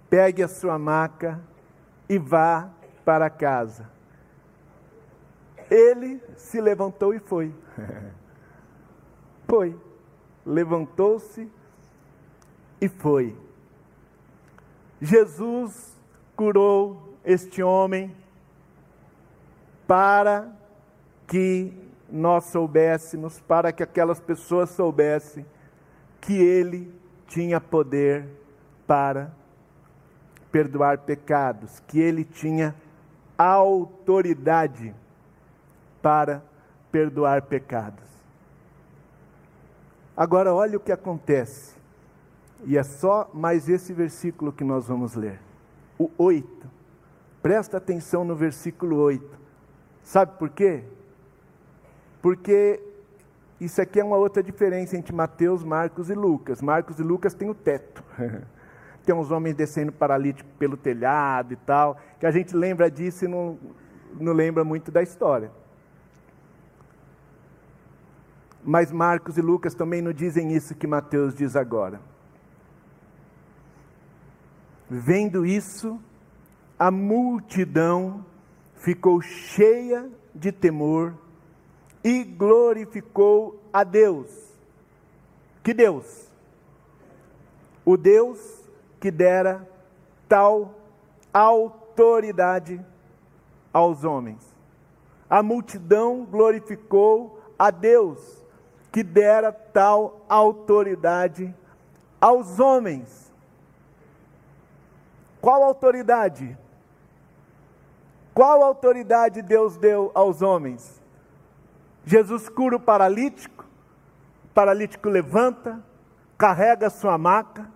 pegue 0.10 0.41
a 0.41 0.48
sua 0.48 0.79
maca 0.79 1.41
e 2.07 2.17
vá 2.17 2.69
para 3.03 3.29
casa. 3.29 3.89
Ele 5.69 6.22
se 6.36 6.62
levantou 6.62 7.13
e 7.13 7.19
foi. 7.19 7.53
Foi. 9.48 9.79
Levantou-se 10.43 11.51
e 12.81 12.88
foi. 12.89 13.36
Jesus 15.00 15.95
curou 16.36 17.15
este 17.24 17.62
homem 17.62 18.15
para 19.88 20.51
que 21.27 21.74
nós 22.10 22.46
soubéssemos, 22.46 23.39
para 23.42 23.72
que 23.72 23.84
aquelas 23.84 24.20
pessoas 24.20 24.70
soubessem 24.70 25.46
que 26.22 26.34
ele 26.34 26.94
tinha 27.27 27.60
poder 27.60 28.27
para 28.88 29.32
perdoar 30.51 31.00
pecados, 31.00 31.80
que 31.88 32.00
ele 32.00 32.24
tinha 32.24 32.75
autoridade 33.38 34.94
para 36.01 36.44
perdoar 36.92 37.42
pecados. 37.42 38.06
Agora, 40.15 40.54
olha 40.54 40.77
o 40.77 40.80
que 40.80 40.92
acontece. 40.92 41.75
E 42.63 42.77
é 42.77 42.84
só 42.84 43.30
mais 43.34 43.68
esse 43.68 43.92
versículo 43.92 44.54
que 44.54 44.63
nós 44.63 44.88
vamos 44.88 45.13
ler. 45.13 45.39
O 46.00 46.10
8. 46.18 46.70
Presta 47.42 47.77
atenção 47.77 48.24
no 48.24 48.36
versículo 48.36 48.98
8. 48.98 49.35
Sabe 50.05 50.38
por 50.38 50.51
quê? 50.51 50.83
Porque 52.21 52.79
isso 53.59 53.81
aqui 53.81 54.00
é 54.00 54.03
uma 54.03 54.17
outra 54.17 54.43
diferença 54.43 54.95
entre 54.95 55.13
Mateus, 55.13 55.63
Marcos 55.63 56.12
e 56.12 56.13
Lucas. 56.13 56.62
Marcos 56.62 57.00
e 57.00 57.03
Lucas 57.03 57.33
têm 57.33 57.50
o 57.50 57.55
teto. 57.55 58.03
Tem 59.03 59.13
uns 59.13 59.29
homens 59.29 59.55
descendo 59.55 59.91
paralítico 59.91 60.50
pelo 60.57 60.75
telhado 60.75 61.53
e 61.53 61.55
tal, 61.55 62.00
que 62.19 62.25
a 62.25 62.31
gente 62.31 62.55
lembra 62.55 62.89
disso 62.89 63.25
e 63.25 63.27
não, 63.27 63.57
não 64.19 64.33
lembra 64.33 64.63
muito 64.63 64.91
da 64.91 65.03
história. 65.03 65.51
Mas 68.63 68.91
Marcos 68.91 69.38
e 69.38 69.41
Lucas 69.41 69.75
também 69.75 70.01
não 70.01 70.12
dizem 70.12 70.56
isso 70.56 70.73
que 70.73 70.88
Mateus 70.88 71.36
diz 71.36 71.56
agora. 71.56 72.01
Vendo 74.89 75.45
isso, 75.45 75.99
a 76.77 76.89
multidão 76.89 78.25
ficou 78.86 79.19
cheia 79.19 80.08
de 80.36 80.52
temor 80.52 81.15
e 82.04 82.24
glorificou 82.24 83.60
a 83.74 83.84
Deus. 83.84 84.30
Que 85.63 85.74
Deus? 85.74 86.30
O 87.84 87.98
Deus 87.98 88.39
que 89.00 89.10
dera 89.10 89.67
tal 90.30 90.76
autoridade 91.34 92.80
aos 93.74 94.04
homens. 94.04 94.56
A 95.28 95.41
multidão 95.41 96.24
glorificou 96.24 97.41
a 97.58 97.71
Deus 97.71 98.45
que 98.91 99.02
dera 99.02 99.52
tal 99.52 100.24
autoridade 100.30 101.52
aos 102.21 102.60
homens. 102.60 103.34
Qual 105.41 105.63
autoridade? 105.63 106.56
Qual 108.36 108.62
autoridade 108.62 109.41
Deus 109.41 109.78
deu 109.78 110.12
aos 110.13 110.41
homens? 110.41 111.02
Jesus 112.04 112.50
cura 112.50 112.76
o 112.76 112.80
paralítico, 112.82 113.63
o 114.43 114.48
paralítico 114.50 115.08
levanta, 115.08 115.82
carrega 116.38 116.89
sua 116.89 117.17
maca, 117.17 117.71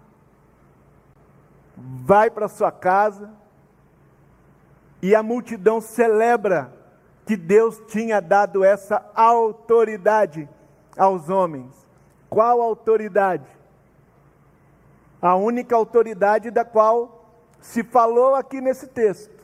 vai 1.78 2.30
para 2.30 2.50
sua 2.50 2.74
casa, 2.74 3.32
e 5.02 5.16
a 5.16 5.24
multidão 5.24 5.80
celebra 5.80 6.74
que 7.26 7.38
Deus 7.38 7.82
tinha 7.88 8.20
dado 8.20 8.62
essa 8.62 9.10
autoridade 9.16 10.50
aos 10.98 11.30
homens. 11.30 11.88
Qual 12.30 12.62
autoridade? 12.62 13.48
A 15.22 15.36
única 15.36 15.74
autoridade 15.74 16.52
da 16.52 16.66
qual 16.66 17.24
se 17.62 17.82
falou 17.82 18.36
aqui 18.36 18.60
nesse 18.60 18.88
texto, 18.88 19.39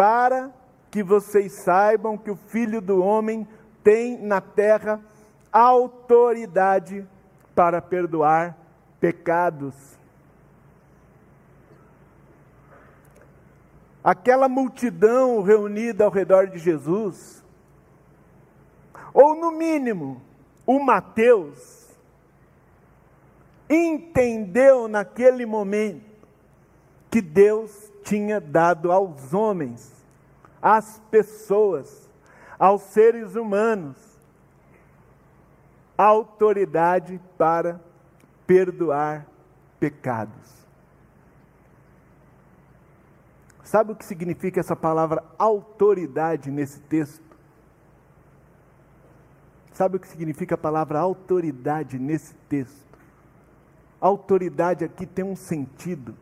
para 0.00 0.50
que 0.90 1.02
vocês 1.02 1.52
saibam 1.62 2.16
que 2.16 2.30
o 2.30 2.34
Filho 2.34 2.80
do 2.80 3.04
Homem 3.04 3.46
tem 3.84 4.16
na 4.16 4.40
terra 4.40 4.98
autoridade 5.52 7.06
para 7.54 7.82
perdoar 7.82 8.56
pecados. 8.98 9.74
Aquela 14.02 14.48
multidão 14.48 15.42
reunida 15.42 16.04
ao 16.04 16.10
redor 16.10 16.46
de 16.46 16.56
Jesus, 16.56 17.44
ou 19.12 19.34
no 19.34 19.50
mínimo, 19.50 20.22
o 20.66 20.82
Mateus, 20.82 21.94
entendeu 23.68 24.88
naquele 24.88 25.44
momento 25.44 26.26
que 27.10 27.20
Deus 27.20 27.89
tinha 28.10 28.40
dado 28.40 28.90
aos 28.90 29.32
homens, 29.32 30.04
às 30.60 31.00
pessoas, 31.12 32.10
aos 32.58 32.82
seres 32.82 33.36
humanos, 33.36 33.96
autoridade 35.96 37.20
para 37.38 37.80
perdoar 38.48 39.28
pecados. 39.78 40.66
Sabe 43.62 43.92
o 43.92 43.94
que 43.94 44.04
significa 44.04 44.58
essa 44.58 44.74
palavra 44.74 45.22
autoridade 45.38 46.50
nesse 46.50 46.80
texto? 46.80 47.36
Sabe 49.72 49.98
o 49.98 50.00
que 50.00 50.08
significa 50.08 50.56
a 50.56 50.58
palavra 50.58 50.98
autoridade 50.98 51.96
nesse 51.96 52.34
texto? 52.48 52.98
Autoridade 54.00 54.84
aqui 54.84 55.06
tem 55.06 55.24
um 55.24 55.36
sentido 55.36 56.16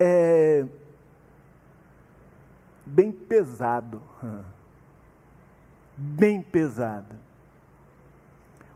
é 0.00 0.66
bem 2.86 3.12
pesado. 3.12 4.02
Bem 5.94 6.40
pesado. 6.40 7.14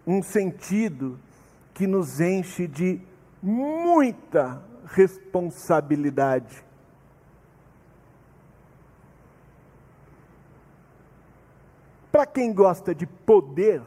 Um 0.07 0.23
sentido 0.23 1.19
que 1.73 1.87
nos 1.87 2.21
enche 2.21 2.69
de 2.69 3.01
muita 3.43 4.63
responsabilidade. 4.85 6.63
Para 12.13 12.27
quem 12.27 12.53
gosta 12.53 12.95
de 12.95 13.07
poder, 13.07 13.83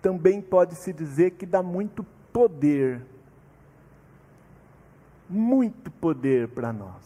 também 0.00 0.40
pode-se 0.40 0.92
dizer 0.92 1.32
que 1.32 1.44
dá 1.44 1.62
muito 1.62 2.02
poder 2.32 3.04
muito 5.28 5.90
poder 5.90 6.48
para 6.48 6.72
nós. 6.72 7.04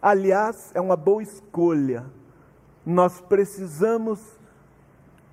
Aliás, 0.00 0.70
é 0.74 0.80
uma 0.80 0.96
boa 0.96 1.22
escolha. 1.22 2.04
Nós 2.84 3.20
precisamos 3.20 4.20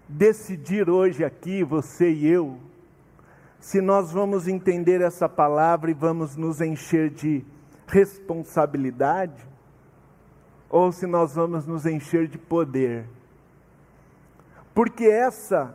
decidir 0.07 0.89
hoje 0.89 1.23
aqui, 1.23 1.63
você 1.63 2.11
e 2.11 2.27
eu, 2.27 2.57
se 3.59 3.81
nós 3.81 4.11
vamos 4.11 4.47
entender 4.47 5.01
essa 5.01 5.27
palavra 5.27 5.89
e 5.89 5.93
vamos 5.93 6.35
nos 6.35 6.61
encher 6.61 7.09
de 7.09 7.43
responsabilidade, 7.87 9.43
ou 10.69 10.91
se 10.91 11.07
nós 11.07 11.35
vamos 11.35 11.65
nos 11.65 11.85
encher 11.85 12.27
de 12.27 12.37
poder. 12.37 13.07
Porque 14.73 15.05
essa 15.05 15.73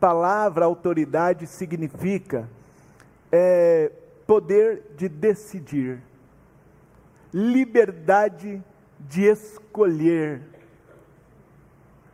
palavra 0.00 0.64
autoridade 0.64 1.46
significa 1.46 2.48
é, 3.30 3.92
poder 4.30 4.84
de 4.96 5.08
decidir, 5.08 6.00
liberdade 7.34 8.62
de 9.00 9.24
escolher, 9.24 10.40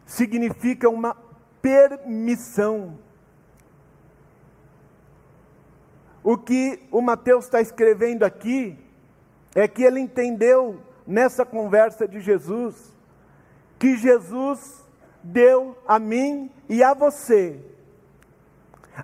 significa 0.06 0.88
uma 0.88 1.14
permissão. 1.60 2.98
O 6.24 6.38
que 6.38 6.88
o 6.90 7.02
Mateus 7.02 7.44
está 7.44 7.60
escrevendo 7.60 8.22
aqui 8.22 8.78
é 9.54 9.68
que 9.68 9.82
ele 9.82 10.00
entendeu 10.00 10.80
nessa 11.06 11.44
conversa 11.44 12.08
de 12.08 12.20
Jesus 12.20 12.94
que 13.78 13.94
Jesus 13.94 14.88
deu 15.22 15.76
a 15.86 15.98
mim 15.98 16.50
e 16.66 16.82
a 16.82 16.94
você 16.94 17.60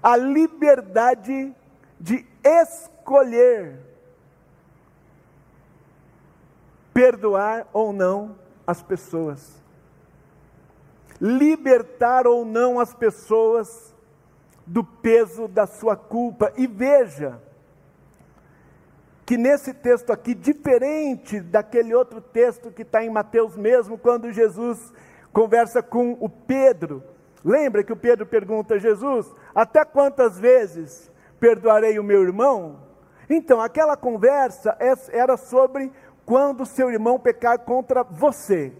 a 0.03 0.16
liberdade 0.16 1.55
de 2.01 2.27
escolher 2.42 2.91
perdoar 6.93 7.67
ou 7.73 7.93
não 7.93 8.37
as 8.67 8.83
pessoas, 8.83 9.61
libertar 11.21 12.27
ou 12.27 12.45
não 12.45 12.79
as 12.79 12.95
pessoas 12.95 13.95
do 14.67 14.85
peso 14.85 15.49
da 15.49 15.67
sua 15.67 15.97
culpa. 15.97 16.53
E 16.57 16.67
veja 16.67 17.41
que 19.25 19.37
nesse 19.37 19.73
texto 19.73 20.12
aqui, 20.12 20.35
diferente 20.35 21.41
daquele 21.41 21.95
outro 21.95 22.21
texto 22.21 22.71
que 22.71 22.83
está 22.83 23.05
em 23.05 23.11
Mateus 23.11 23.57
mesmo, 23.57 23.99
quando 23.99 24.33
Jesus 24.33 24.93
conversa 25.33 25.83
com 25.83 26.12
o 26.21 26.29
Pedro, 26.29 27.03
lembra 27.45 27.83
que 27.83 27.93
o 27.93 27.97
Pedro 27.97 28.27
pergunta 28.27 28.75
a 28.75 28.79
Jesus: 28.79 29.33
Até 29.55 29.85
quantas 29.85 30.38
vezes 30.38 31.11
perdoarei 31.41 31.99
o 31.99 32.05
meu 32.05 32.23
irmão? 32.23 32.91
Então, 33.28 33.61
aquela 33.61 33.96
conversa 33.96 34.76
é, 34.78 34.92
era 35.16 35.37
sobre 35.37 35.92
quando 36.24 36.66
seu 36.66 36.90
irmão 36.90 37.18
pecar 37.18 37.58
contra 37.61 38.02
você. 38.02 38.72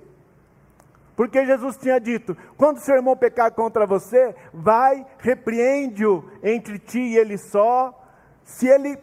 Porque 1.16 1.44
Jesus 1.44 1.76
tinha 1.76 2.00
dito: 2.00 2.37
quando 2.57 2.78
seu 2.78 2.96
irmão 2.96 3.16
pecar 3.16 3.52
contra 3.52 3.87
você, 3.87 4.35
vai, 4.52 5.07
repreende-o 5.18 6.24
entre 6.42 6.78
ti 6.78 7.00
e 7.00 7.16
ele 7.16 7.38
só. 7.38 7.98
Se 8.44 8.66
ele 8.66 8.98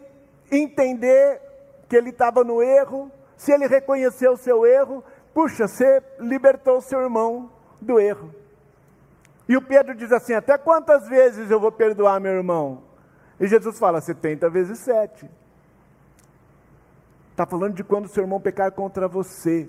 entender 0.50 1.40
que 1.88 1.96
ele 1.96 2.10
estava 2.10 2.44
no 2.44 2.62
erro, 2.62 3.10
se 3.36 3.52
ele 3.52 3.66
reconhecer 3.66 4.28
o 4.28 4.36
seu 4.36 4.66
erro, 4.66 5.02
puxa, 5.32 5.66
você 5.66 6.02
libertou 6.18 6.76
o 6.76 6.82
seu 6.82 7.00
irmão 7.00 7.50
do 7.80 7.98
erro. 7.98 8.34
E 9.48 9.56
o 9.56 9.62
Pedro 9.62 9.94
diz 9.94 10.12
assim: 10.12 10.34
Até 10.34 10.58
quantas 10.58 11.08
vezes 11.08 11.50
eu 11.50 11.58
vou 11.58 11.72
perdoar 11.72 12.20
meu 12.20 12.32
irmão? 12.32 12.89
E 13.40 13.48
Jesus 13.48 13.78
fala: 13.78 14.00
70 14.00 14.50
vezes 14.50 14.78
7. 14.80 15.28
Está 17.30 17.46
falando 17.46 17.74
de 17.74 17.82
quando 17.82 18.04
o 18.04 18.08
seu 18.08 18.22
irmão 18.22 18.38
pecar 18.38 18.70
contra 18.70 19.08
você 19.08 19.68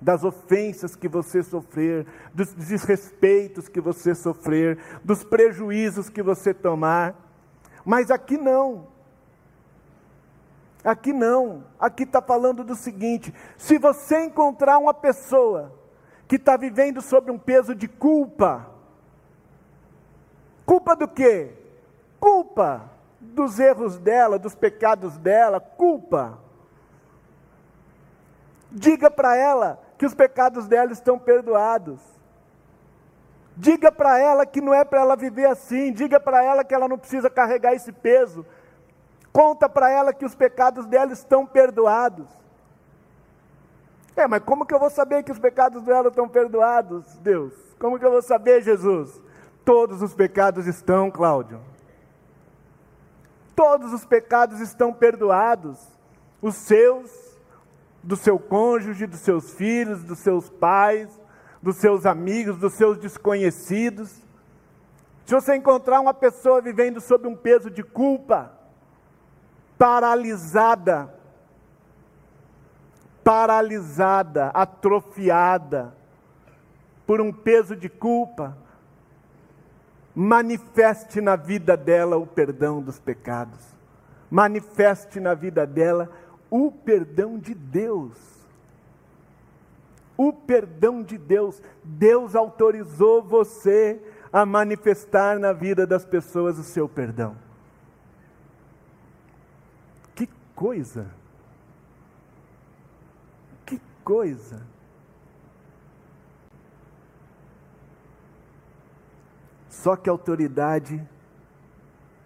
das 0.00 0.22
ofensas 0.22 0.94
que 0.94 1.08
você 1.08 1.42
sofrer, 1.42 2.06
dos 2.32 2.54
desrespeitos 2.54 3.68
que 3.68 3.80
você 3.80 4.14
sofrer, 4.14 4.78
dos 5.02 5.24
prejuízos 5.24 6.08
que 6.08 6.22
você 6.22 6.54
tomar. 6.54 7.16
Mas 7.84 8.12
aqui 8.12 8.36
não. 8.36 8.86
Aqui 10.84 11.12
não. 11.12 11.64
Aqui 11.80 12.04
está 12.04 12.22
falando 12.22 12.62
do 12.62 12.76
seguinte: 12.76 13.34
se 13.56 13.76
você 13.76 14.26
encontrar 14.26 14.78
uma 14.78 14.94
pessoa 14.94 15.74
que 16.28 16.36
está 16.36 16.56
vivendo 16.56 17.02
sob 17.02 17.32
um 17.32 17.38
peso 17.38 17.74
de 17.74 17.88
culpa, 17.88 18.70
culpa 20.64 20.94
do 20.94 21.08
quê? 21.08 21.57
Culpa 22.20 22.90
dos 23.20 23.58
erros 23.58 23.98
dela, 23.98 24.38
dos 24.38 24.54
pecados 24.54 25.16
dela, 25.18 25.60
culpa. 25.60 26.38
Diga 28.70 29.10
para 29.10 29.36
ela 29.36 29.80
que 29.96 30.06
os 30.06 30.14
pecados 30.14 30.66
dela 30.66 30.92
estão 30.92 31.18
perdoados. 31.18 32.00
Diga 33.56 33.90
para 33.90 34.18
ela 34.18 34.46
que 34.46 34.60
não 34.60 34.72
é 34.72 34.84
para 34.84 35.00
ela 35.00 35.16
viver 35.16 35.46
assim, 35.46 35.92
diga 35.92 36.20
para 36.20 36.44
ela 36.44 36.62
que 36.62 36.74
ela 36.74 36.86
não 36.86 36.98
precisa 36.98 37.28
carregar 37.28 37.74
esse 37.74 37.90
peso. 37.90 38.46
Conta 39.32 39.68
para 39.68 39.90
ela 39.90 40.12
que 40.12 40.24
os 40.24 40.34
pecados 40.34 40.86
dela 40.86 41.12
estão 41.12 41.44
perdoados. 41.44 42.28
É, 44.14 44.26
mas 44.26 44.42
como 44.42 44.66
que 44.66 44.74
eu 44.74 44.78
vou 44.78 44.90
saber 44.90 45.22
que 45.22 45.32
os 45.32 45.38
pecados 45.38 45.82
dela 45.82 46.08
estão 46.08 46.28
perdoados, 46.28 47.04
Deus? 47.18 47.52
Como 47.78 47.98
que 47.98 48.04
eu 48.04 48.10
vou 48.10 48.22
saber, 48.22 48.62
Jesus? 48.62 49.20
Todos 49.64 50.02
os 50.02 50.14
pecados 50.14 50.66
estão, 50.66 51.10
Cláudio. 51.10 51.60
Todos 53.58 53.92
os 53.92 54.04
pecados 54.04 54.60
estão 54.60 54.92
perdoados. 54.92 55.80
Os 56.40 56.54
seus, 56.54 57.10
do 58.00 58.14
seu 58.14 58.38
cônjuge, 58.38 59.04
dos 59.04 59.18
seus 59.18 59.52
filhos, 59.54 60.04
dos 60.04 60.20
seus 60.20 60.48
pais, 60.48 61.10
dos 61.60 61.74
seus 61.78 62.06
amigos, 62.06 62.56
dos 62.56 62.74
seus 62.74 62.96
desconhecidos. 62.98 64.10
Se 65.26 65.34
você 65.34 65.56
encontrar 65.56 65.98
uma 65.98 66.14
pessoa 66.14 66.62
vivendo 66.62 67.00
sob 67.00 67.26
um 67.26 67.34
peso 67.34 67.68
de 67.68 67.82
culpa, 67.82 68.52
paralisada, 69.76 71.12
paralisada, 73.24 74.52
atrofiada 74.54 75.92
por 77.04 77.20
um 77.20 77.32
peso 77.32 77.74
de 77.74 77.88
culpa, 77.88 78.56
manifeste 80.20 81.20
na 81.20 81.36
vida 81.36 81.76
dela 81.76 82.16
o 82.16 82.26
perdão 82.26 82.82
dos 82.82 82.98
pecados, 82.98 83.60
manifeste 84.28 85.20
na 85.20 85.32
vida 85.32 85.64
dela 85.64 86.10
o 86.50 86.72
perdão 86.72 87.38
de 87.38 87.54
Deus. 87.54 88.16
O 90.16 90.32
perdão 90.32 91.04
de 91.04 91.16
Deus. 91.16 91.62
Deus 91.84 92.34
autorizou 92.34 93.22
você 93.22 94.02
a 94.32 94.44
manifestar 94.44 95.38
na 95.38 95.52
vida 95.52 95.86
das 95.86 96.04
pessoas 96.04 96.58
o 96.58 96.64
seu 96.64 96.88
perdão. 96.88 97.36
Que 100.16 100.28
coisa! 100.56 101.06
Que 103.64 103.80
coisa! 104.02 104.60
Só 109.82 109.94
que 109.94 110.10
autoridade 110.10 111.00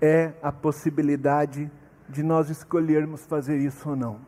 é 0.00 0.32
a 0.42 0.50
possibilidade 0.50 1.70
de 2.08 2.22
nós 2.22 2.48
escolhermos 2.48 3.26
fazer 3.26 3.58
isso 3.58 3.90
ou 3.90 3.94
não. 3.96 4.20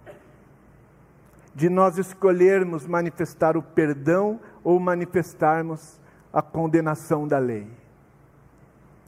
De 1.55 1.71
nós 1.71 1.97
escolhermos 1.97 2.87
manifestar 2.87 3.57
o 3.57 3.63
perdão 3.63 4.39
ou 4.63 4.79
manifestarmos 4.79 5.99
a 6.31 6.43
condenação 6.43 7.27
da 7.27 7.39
lei. 7.39 7.67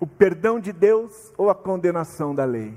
O 0.00 0.06
perdão 0.06 0.58
de 0.58 0.72
Deus 0.72 1.30
ou 1.36 1.50
a 1.50 1.54
condenação 1.54 2.34
da 2.34 2.46
lei. 2.46 2.74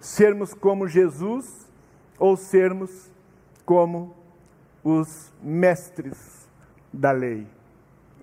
Sermos 0.00 0.54
como 0.54 0.88
Jesus 0.88 1.70
ou 2.18 2.38
sermos 2.38 3.12
como 3.66 4.16
os 4.82 5.30
mestres 5.42 6.48
da 6.90 7.12
lei. 7.12 7.46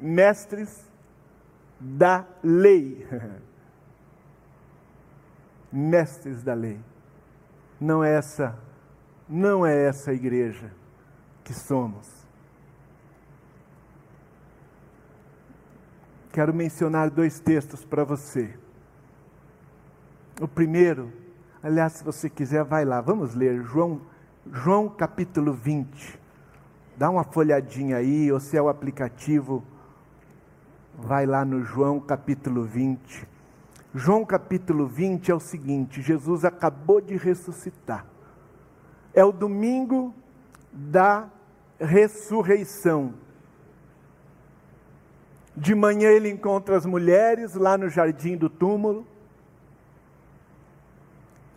Mestres 0.01 0.86
da 1.79 2.25
lei. 2.43 3.07
mestres 5.71 6.43
da 6.43 6.53
lei. 6.53 6.79
Não 7.79 8.03
é 8.03 8.15
essa, 8.15 8.57
não 9.27 9.65
é 9.65 9.85
essa 9.85 10.13
igreja 10.13 10.71
que 11.43 11.53
somos. 11.53 12.07
Quero 16.31 16.53
mencionar 16.53 17.09
dois 17.09 17.39
textos 17.39 17.83
para 17.83 18.03
você. 18.03 18.57
O 20.39 20.47
primeiro, 20.47 21.11
aliás, 21.63 21.93
se 21.93 22.03
você 22.03 22.29
quiser, 22.29 22.63
vai 22.63 22.85
lá, 22.85 23.01
vamos 23.01 23.33
ler 23.33 23.63
João, 23.63 24.01
João 24.51 24.87
capítulo 24.87 25.53
20. 25.53 26.19
Dá 26.95 27.09
uma 27.09 27.23
folhadinha 27.23 27.97
aí, 27.97 28.31
ou 28.31 28.39
se 28.39 28.57
é 28.57 28.61
o 28.61 28.69
aplicativo, 28.69 29.63
vai 30.97 31.27
lá 31.27 31.45
no 31.45 31.63
João 31.63 31.99
capítulo 31.99 32.63
20. 32.63 33.27
João 33.93 34.25
capítulo 34.25 34.87
20 34.87 35.31
é 35.31 35.35
o 35.35 35.39
seguinte: 35.39 36.01
Jesus 36.01 36.43
acabou 36.43 36.99
de 36.99 37.15
ressuscitar. 37.15 38.05
É 39.13 39.23
o 39.23 39.31
domingo 39.31 40.13
da 40.71 41.29
ressurreição. 41.79 43.13
De 45.55 45.73
manhã 45.73 46.09
ele 46.09 46.29
encontra 46.29 46.75
as 46.75 46.85
mulheres 46.85 47.53
lá 47.53 47.77
no 47.77 47.89
jardim 47.89 48.35
do 48.35 48.49
túmulo. 48.49 49.05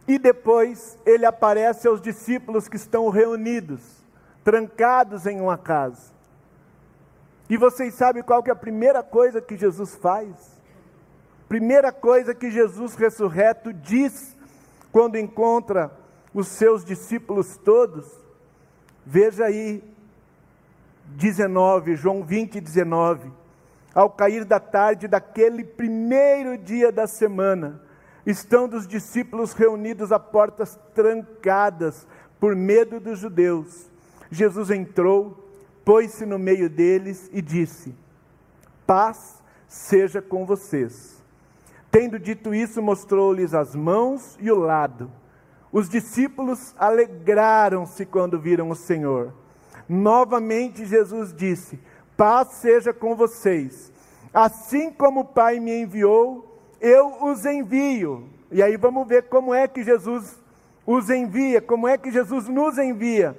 E 0.06 0.18
depois 0.18 0.98
ele 1.06 1.24
aparece 1.24 1.86
aos 1.86 2.00
discípulos 2.00 2.66
que 2.66 2.76
estão 2.76 3.08
reunidos, 3.10 4.02
trancados 4.42 5.26
em 5.26 5.40
uma 5.40 5.56
casa. 5.56 6.19
E 7.50 7.56
vocês 7.56 7.94
sabem 7.94 8.22
qual 8.22 8.44
que 8.44 8.48
é 8.48 8.52
a 8.52 8.56
primeira 8.56 9.02
coisa 9.02 9.40
que 9.42 9.56
Jesus 9.56 9.96
faz? 9.96 10.30
Primeira 11.48 11.90
coisa 11.90 12.32
que 12.32 12.48
Jesus 12.48 12.94
ressurreto 12.94 13.72
diz 13.72 14.36
quando 14.92 15.18
encontra 15.18 15.90
os 16.32 16.46
seus 16.46 16.84
discípulos 16.84 17.56
todos. 17.56 18.06
Veja 19.04 19.46
aí 19.46 19.82
19, 21.06 21.96
João 21.96 22.22
20, 22.22 22.60
19. 22.60 23.32
Ao 23.92 24.08
cair 24.08 24.44
da 24.44 24.60
tarde 24.60 25.08
daquele 25.08 25.64
primeiro 25.64 26.56
dia 26.56 26.92
da 26.92 27.08
semana, 27.08 27.82
estando 28.24 28.74
os 28.74 28.86
discípulos 28.86 29.54
reunidos 29.54 30.12
a 30.12 30.20
portas 30.20 30.78
trancadas 30.94 32.06
por 32.38 32.54
medo 32.54 33.00
dos 33.00 33.18
judeus. 33.18 33.90
Jesus 34.30 34.70
entrou, 34.70 35.49
pôs-se 35.90 36.24
no 36.24 36.38
meio 36.38 36.70
deles 36.70 37.28
e 37.32 37.42
disse: 37.42 37.92
Paz 38.86 39.42
seja 39.66 40.22
com 40.22 40.46
vocês. 40.46 41.20
Tendo 41.90 42.16
dito 42.16 42.54
isso, 42.54 42.80
mostrou-lhes 42.80 43.54
as 43.54 43.74
mãos 43.74 44.38
e 44.40 44.52
o 44.52 44.56
lado. 44.56 45.10
Os 45.72 45.88
discípulos 45.88 46.76
alegraram-se 46.78 48.06
quando 48.06 48.38
viram 48.38 48.70
o 48.70 48.76
Senhor. 48.76 49.34
Novamente 49.88 50.86
Jesus 50.86 51.34
disse: 51.34 51.76
Paz 52.16 52.50
seja 52.60 52.92
com 52.92 53.16
vocês. 53.16 53.92
Assim 54.32 54.92
como 54.92 55.22
o 55.22 55.24
Pai 55.24 55.58
me 55.58 55.82
enviou, 55.82 56.56
eu 56.80 57.24
os 57.24 57.44
envio. 57.44 58.28
E 58.52 58.62
aí 58.62 58.76
vamos 58.76 59.08
ver 59.08 59.24
como 59.24 59.52
é 59.52 59.66
que 59.66 59.82
Jesus 59.82 60.38
os 60.86 61.10
envia, 61.10 61.60
como 61.60 61.88
é 61.88 61.98
que 61.98 62.12
Jesus 62.12 62.46
nos 62.46 62.78
envia. 62.78 63.36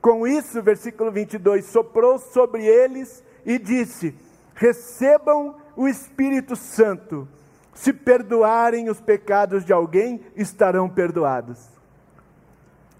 Com 0.00 0.26
isso, 0.26 0.62
versículo 0.62 1.10
22, 1.10 1.64
soprou 1.66 2.18
sobre 2.18 2.64
eles 2.64 3.22
e 3.44 3.58
disse: 3.58 4.14
Recebam 4.54 5.56
o 5.76 5.88
Espírito 5.88 6.54
Santo. 6.54 7.28
Se 7.74 7.92
perdoarem 7.92 8.90
os 8.90 9.00
pecados 9.00 9.64
de 9.64 9.72
alguém, 9.72 10.20
estarão 10.34 10.88
perdoados. 10.88 11.68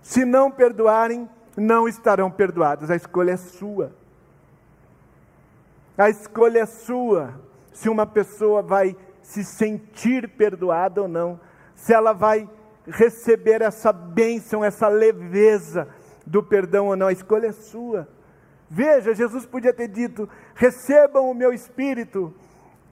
Se 0.03 0.25
não 0.25 0.51
perdoarem, 0.51 1.29
não 1.57 1.89
estarão 1.89 2.31
perdoados. 2.31 2.91
A 2.91 2.97
escolha 2.97 3.33
é 3.33 3.37
sua. 3.37 3.93
A 5.97 6.09
escolha 6.09 6.61
é 6.61 6.67
sua. 6.67 7.35
Se 7.73 7.89
uma 7.89 8.07
pessoa 8.07 8.63
vai 8.63 8.97
se 9.21 9.45
sentir 9.45 10.29
perdoada 10.29 11.03
ou 11.03 11.09
não, 11.09 11.41
se 11.75 11.93
ela 11.93 12.13
vai 12.13 12.49
receber 12.87 13.61
essa 13.61 13.93
bênção, 13.93 14.65
essa 14.65 14.89
leveza 14.89 15.89
do 16.29 16.43
perdão 16.43 16.87
ou 16.87 16.97
não, 16.97 17.09
a 17.09 17.13
escolha 17.13 17.49
é 17.49 17.53
sua. 17.53 18.07
Veja, 18.71 19.15
Jesus 19.15 19.47
podia 19.47 19.73
ter 19.73 19.89
dito: 19.89 20.29
recebam 20.55 21.31
o 21.31 21.35
meu 21.35 21.53
espírito 21.53 22.33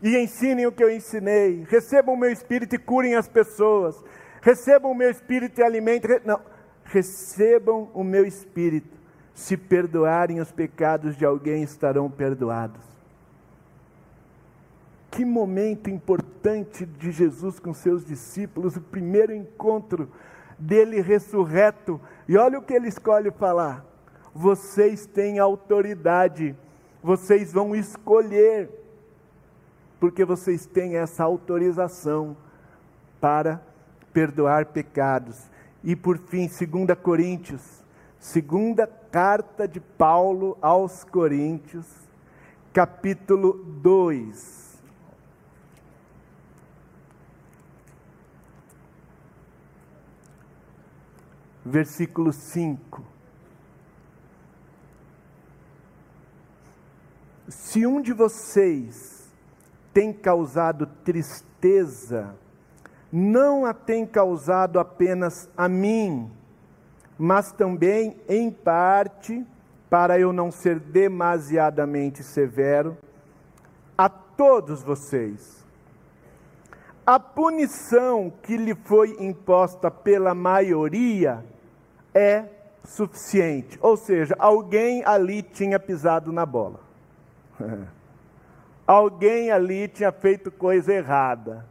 e 0.03 0.16
ensinem 0.16 0.66
o 0.66 0.72
que 0.72 0.83
eu 0.83 0.90
ensinei, 0.90 1.64
recebam 1.68 2.14
o 2.14 2.18
meu 2.18 2.31
espírito 2.31 2.75
e 2.75 2.79
curem 2.79 3.14
as 3.14 3.29
pessoas, 3.29 4.03
recebam 4.40 4.90
o 4.90 4.94
meu 4.94 5.11
espírito 5.11 5.61
e 5.61 5.62
alimentem. 5.62 6.20
Não 6.25 6.40
recebam 6.87 7.90
o 7.92 8.03
meu 8.03 8.25
espírito. 8.25 8.96
Se 9.35 9.57
perdoarem 9.57 10.40
os 10.40 10.51
pecados 10.51 11.16
de 11.16 11.25
alguém, 11.25 11.62
estarão 11.62 12.11
perdoados. 12.11 12.81
Que 15.11 15.25
momento 15.25 15.90
importante 15.90 16.87
de 16.87 17.11
Jesus 17.11 17.59
com 17.59 17.75
seus 17.75 18.05
discípulos, 18.05 18.77
o 18.77 18.81
primeiro 18.81 19.35
encontro 19.35 20.11
dele 20.59 21.01
ressurreto. 21.01 22.01
E 22.28 22.36
olha 22.36 22.58
o 22.58 22.62
que 22.62 22.74
ele 22.74 22.88
escolhe 22.88 23.30
falar: 23.30 23.84
vocês 24.34 25.06
têm 25.06 25.38
autoridade, 25.38 26.56
vocês 27.02 27.52
vão 27.52 27.74
escolher, 27.74 28.68
porque 30.00 30.24
vocês 30.24 30.66
têm 30.66 30.96
essa 30.96 31.24
autorização 31.24 32.36
para 33.20 33.62
perdoar 34.12 34.66
pecados. 34.66 35.50
E 35.84 35.94
por 35.94 36.18
fim, 36.18 36.48
2 36.48 36.98
Coríntios, 37.00 37.84
segunda 38.18 38.86
carta 38.86 39.68
de 39.68 39.78
Paulo 39.80 40.58
aos 40.60 41.04
Coríntios, 41.04 41.86
capítulo 42.72 43.54
2. 43.82 44.65
Versículo 51.68 52.33
5. 52.33 53.02
Se 57.48 57.85
um 57.85 58.00
de 58.00 58.12
vocês 58.12 59.29
tem 59.92 60.12
causado 60.12 60.87
tristeza, 61.05 62.37
não 63.11 63.66
a 63.66 63.74
tem 63.74 64.07
causado 64.07 64.79
apenas 64.79 65.50
a 65.57 65.68
mim, 65.68 66.31
mas 67.18 67.50
também, 67.50 68.16
em 68.29 68.48
parte, 68.48 69.44
para 69.90 70.20
eu 70.20 70.33
não 70.33 70.52
ser 70.52 70.79
demasiadamente 70.79 72.22
severo, 72.22 72.96
a 73.98 74.09
todos 74.09 74.85
vocês. 74.85 75.66
A 77.05 77.18
punição 77.18 78.33
que 78.40 78.57
lhe 78.57 78.76
foi 78.76 79.16
imposta 79.18 79.90
pela 79.90 80.33
maioria 80.33 81.44
é 82.16 82.44
suficiente, 82.85 83.79
ou 83.83 83.96
seja, 83.96 84.35
alguém 84.38 85.05
ali 85.05 85.42
tinha 85.42 85.79
pisado 85.79 86.33
na 86.33 86.46
bola. 86.46 86.81
alguém 88.87 89.50
ali 89.50 89.88
tinha 89.88 90.12
feito 90.12 90.50
coisa 90.50 90.92
errada 90.92 91.66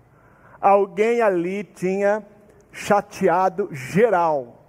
alguém 0.65 1.21
ali 1.21 1.63
tinha 1.63 2.25
chateado 2.71 3.69
geral. 3.71 4.63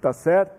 Tá 0.00 0.12
certo? 0.12 0.56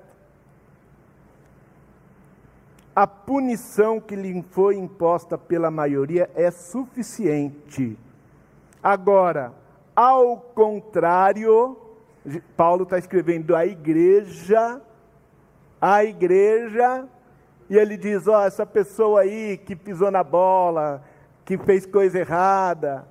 A 2.95 3.05
punição 3.05 3.99
que 3.99 4.15
lhe 4.15 4.41
foi 4.51 4.75
imposta 4.75 5.37
pela 5.37 5.69
maioria 5.69 6.29
é 6.33 6.49
suficiente. 6.49 7.97
Agora, 8.81 9.53
ao 9.95 10.37
contrário, 10.37 11.77
Paulo 12.55 12.83
está 12.83 12.97
escrevendo 12.97 13.55
a 13.55 13.65
igreja, 13.65 14.81
a 15.79 16.03
igreja, 16.03 17.07
e 17.69 17.77
ele 17.77 17.95
diz: 17.95 18.27
ó, 18.27 18.39
oh, 18.39 18.45
essa 18.45 18.65
pessoa 18.65 19.21
aí 19.21 19.57
que 19.57 19.75
pisou 19.75 20.11
na 20.11 20.23
bola, 20.23 21.03
que 21.45 21.57
fez 21.57 21.85
coisa 21.85 22.19
errada, 22.19 23.07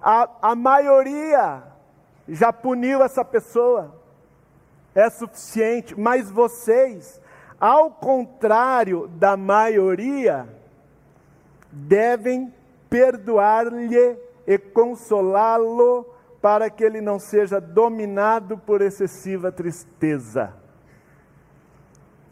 a, 0.00 0.28
a 0.42 0.54
maioria 0.54 1.62
já 2.28 2.52
puniu 2.52 3.02
essa 3.02 3.24
pessoa, 3.24 3.94
é 4.94 5.08
suficiente, 5.08 5.98
mas 5.98 6.30
vocês, 6.30 7.20
ao 7.58 7.90
contrário 7.90 9.08
da 9.08 9.36
maioria, 9.36 10.48
devem 11.72 12.52
perdoar-lhe 12.88 14.18
e 14.46 14.58
consolá-lo 14.58 16.19
para 16.40 16.70
que 16.70 16.82
ele 16.82 17.00
não 17.00 17.18
seja 17.18 17.60
dominado 17.60 18.56
por 18.56 18.80
excessiva 18.80 19.52
tristeza. 19.52 20.54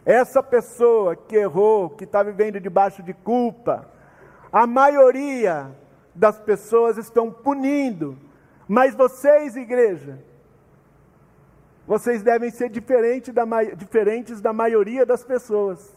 Essa 0.05 0.43
pessoa 0.43 1.15
que 1.15 1.37
errou, 1.37 1.91
que 1.91 2.05
está 2.05 2.23
vivendo 2.23 2.59
debaixo 2.59 3.03
de 3.03 3.13
culpa, 3.13 3.87
a 4.51 4.67
maioria 4.67 5.71
das 6.15 6.41
pessoas 6.41 6.97
estão 6.97 7.31
punindo. 7.31 8.19
Mas 8.67 8.95
vocês, 8.95 9.55
igreja, 9.55 10.19
vocês 11.87 12.23
devem 12.23 12.51
ser 12.51 12.71
diferente 12.71 13.31
da, 13.31 13.45
diferentes 13.77 14.41
da 14.41 14.53
maioria 14.53 15.05
das 15.05 15.23
pessoas. 15.23 15.95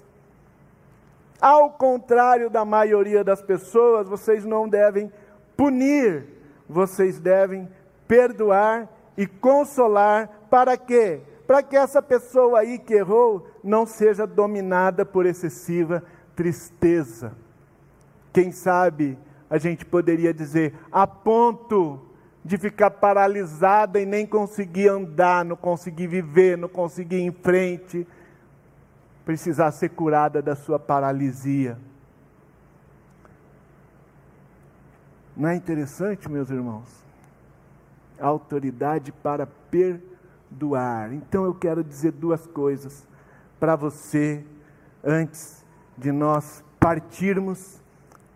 Ao 1.39 1.71
contrário 1.71 2.49
da 2.49 2.63
maioria 2.65 3.23
das 3.23 3.41
pessoas, 3.41 4.07
vocês 4.07 4.45
não 4.45 4.69
devem 4.69 5.11
punir, 5.55 6.27
vocês 6.67 7.19
devem 7.19 7.67
perdoar 8.11 8.89
e 9.15 9.25
consolar. 9.25 10.27
Para 10.49 10.75
quê? 10.75 11.21
Para 11.47 11.63
que 11.63 11.77
essa 11.77 12.01
pessoa 12.01 12.59
aí 12.59 12.77
que 12.77 12.93
errou 12.93 13.47
não 13.63 13.85
seja 13.85 14.27
dominada 14.27 15.05
por 15.05 15.25
excessiva 15.25 16.03
tristeza. 16.35 17.31
Quem 18.33 18.51
sabe 18.51 19.17
a 19.49 19.57
gente 19.57 19.85
poderia 19.85 20.33
dizer, 20.33 20.73
a 20.91 21.07
ponto 21.07 22.01
de 22.43 22.57
ficar 22.57 22.91
paralisada 22.91 23.97
e 23.97 24.05
nem 24.05 24.25
conseguir 24.25 24.89
andar, 24.89 25.45
não 25.45 25.55
conseguir 25.55 26.07
viver, 26.07 26.57
não 26.57 26.67
conseguir 26.67 27.17
ir 27.17 27.27
em 27.27 27.31
frente, 27.31 28.05
precisar 29.23 29.71
ser 29.71 29.89
curada 29.89 30.41
da 30.41 30.55
sua 30.55 30.77
paralisia. 30.77 31.77
Não 35.35 35.47
é 35.47 35.55
interessante, 35.55 36.29
meus 36.29 36.49
irmãos? 36.49 37.10
Autoridade 38.21 39.11
para 39.11 39.45
perdoar 39.45 40.11
do 40.51 40.75
ar. 40.75 41.13
Então 41.13 41.45
eu 41.45 41.53
quero 41.53 41.83
dizer 41.83 42.11
duas 42.11 42.45
coisas 42.45 43.07
para 43.59 43.75
você 43.75 44.45
antes 45.03 45.65
de 45.97 46.11
nós 46.11 46.63
partirmos 46.79 47.81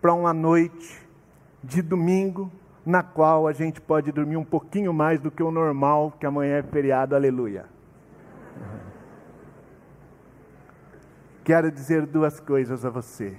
para 0.00 0.14
uma 0.14 0.32
noite 0.32 1.06
de 1.62 1.82
domingo, 1.82 2.50
na 2.84 3.02
qual 3.02 3.46
a 3.46 3.52
gente 3.52 3.80
pode 3.80 4.12
dormir 4.12 4.36
um 4.36 4.44
pouquinho 4.44 4.92
mais 4.92 5.20
do 5.20 5.30
que 5.30 5.42
o 5.42 5.50
normal, 5.50 6.12
que 6.18 6.24
amanhã 6.24 6.58
é 6.58 6.62
feriado, 6.62 7.14
aleluia. 7.14 7.66
Quero 11.44 11.70
dizer 11.70 12.06
duas 12.06 12.40
coisas 12.40 12.84
a 12.84 12.90
você. 12.90 13.36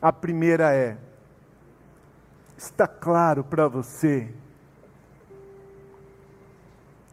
A 0.00 0.12
primeira 0.12 0.74
é: 0.74 0.98
está 2.56 2.86
claro 2.86 3.42
para 3.42 3.66
você 3.66 4.32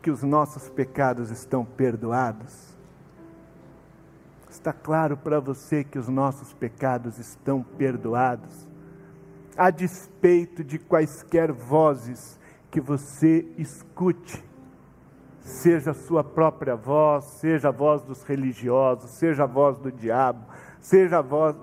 que 0.06 0.12
os 0.12 0.22
nossos 0.22 0.70
pecados 0.70 1.32
estão 1.32 1.66
perdoados? 1.66 2.78
Está 4.48 4.72
claro 4.72 5.18
para 5.18 5.40
você 5.40 5.84
que 5.84 5.98
os 5.98 6.08
nossos 6.08 6.54
pecados 6.54 7.18
estão 7.18 7.64
perdoados? 7.64 8.68
A 9.58 9.72
despeito 9.72 10.64
de 10.64 10.78
quaisquer 10.78 11.52
vozes 11.52 12.40
que 12.70 12.80
você 12.80 13.52
escute, 13.58 14.44
seja 15.40 15.90
a 15.90 15.96
sua 15.96 16.24
própria 16.24 16.76
voz, 16.76 17.26
seja 17.40 17.70
a 17.70 17.72
voz 17.72 18.04
dos 18.04 18.22
religiosos, 18.22 19.10
seja 19.10 19.46
a 19.46 19.48
voz 19.48 19.80
do 19.80 19.92
diabo, 19.92 20.46
seja 20.80 21.18
a 21.18 21.24
voz. 21.24 21.56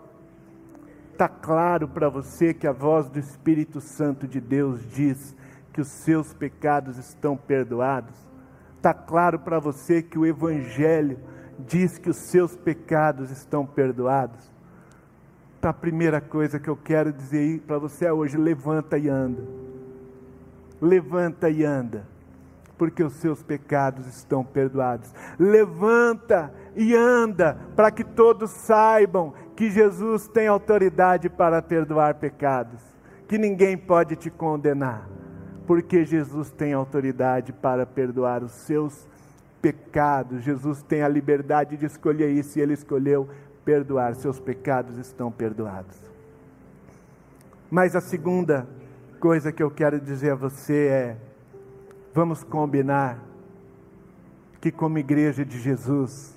Está 1.13 1.29
claro 1.29 1.87
para 1.87 2.09
você 2.09 2.53
que 2.53 2.67
a 2.67 2.73
voz 2.73 3.09
do 3.09 3.21
Espírito 3.21 3.81
Santo 3.81 4.27
de 4.27 4.41
Deus 4.41 4.85
diz 4.91 5.33
que 5.73 5.81
os 5.81 5.87
seus 5.87 6.35
pecados 6.35 6.99
estão 6.99 7.37
perdoados? 7.37 8.32
Está 8.83 8.93
claro 8.93 9.39
para 9.39 9.61
você 9.61 10.03
que 10.03 10.19
o 10.19 10.27
Evangelho 10.27 11.17
diz 11.57 11.99
que 11.99 12.11
os 12.11 12.17
seus 12.17 12.57
pecados 12.57 13.31
estão 13.31 13.65
perdoados. 13.65 14.51
Então, 15.57 15.71
a 15.71 15.73
primeira 15.73 16.21
coisa 16.21 16.59
que 16.59 16.69
eu 16.69 16.77
quero 16.77 17.13
dizer 17.13 17.61
para 17.61 17.79
você 17.79 18.11
hoje: 18.11 18.37
levanta 18.37 18.99
e 18.99 19.09
anda. 19.09 19.41
Levanta 20.81 21.49
e 21.49 21.65
anda, 21.65 22.09
porque 22.77 23.05
os 23.05 23.13
seus 23.13 23.41
pecados 23.41 24.05
estão 24.09 24.43
perdoados. 24.43 25.15
Levanta 25.39 26.53
e 26.75 26.93
anda, 26.93 27.57
para 27.77 27.93
que 27.93 28.03
todos 28.03 28.51
saibam 28.51 29.33
que 29.55 29.71
Jesus 29.71 30.27
tem 30.27 30.49
autoridade 30.49 31.29
para 31.29 31.63
perdoar 31.63 32.17
pecados, 32.17 32.83
que 33.29 33.39
ninguém 33.39 33.79
pode 33.79 34.17
te 34.17 34.29
condenar, 34.29 35.09
porque 35.67 36.05
Jesus 36.05 36.51
tem 36.51 36.73
autoridade 36.73 37.53
para 37.53 37.87
perdoar 37.87 38.43
os 38.43 38.53
seus 38.53 39.09
pecados. 39.61 40.43
Jesus 40.43 40.83
tem 40.83 41.03
a 41.03 41.09
liberdade 41.09 41.77
de 41.77 41.87
escolher 41.87 42.31
isso 42.31 42.59
e 42.59 42.63
ele 42.63 42.75
escolheu 42.75 43.29
perdoar. 43.65 44.15
Seus 44.15 44.41
pecados 44.41 44.99
estão 44.99 45.31
perdoados. 45.31 45.97
Mas 47.71 47.97
a 47.97 48.01
segunda 48.01 48.67
coisa 49.21 49.53
que 49.53 49.63
eu 49.63 49.71
quero 49.71 50.01
dizer 50.01 50.33
a 50.33 50.35
você 50.35 50.89
é: 50.89 51.17
vamos 52.13 52.43
combinar 52.43 53.19
que, 54.61 54.71
como 54.71 54.99
igreja 54.99 55.45
de 55.45 55.59
Jesus, 55.59 56.37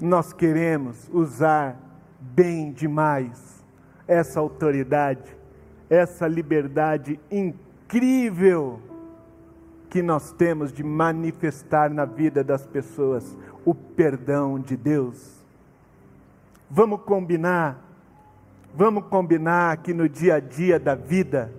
nós 0.00 0.32
queremos 0.32 1.08
usar 1.12 1.76
bem 2.18 2.72
demais 2.72 3.62
essa 4.06 4.40
autoridade, 4.40 5.36
essa 5.88 6.26
liberdade 6.26 7.20
incrível 7.92 8.80
que 9.90 10.00
nós 10.00 10.32
temos 10.32 10.72
de 10.72 10.82
manifestar 10.82 11.90
na 11.90 12.06
vida 12.06 12.42
das 12.42 12.66
pessoas 12.66 13.36
o 13.66 13.74
perdão 13.74 14.58
de 14.58 14.78
Deus. 14.78 15.44
Vamos 16.70 17.02
combinar, 17.02 17.78
vamos 18.74 19.04
combinar 19.04 19.76
que 19.78 19.92
no 19.92 20.08
dia 20.08 20.36
a 20.36 20.40
dia 20.40 20.80
da 20.80 20.94
vida 20.94 21.52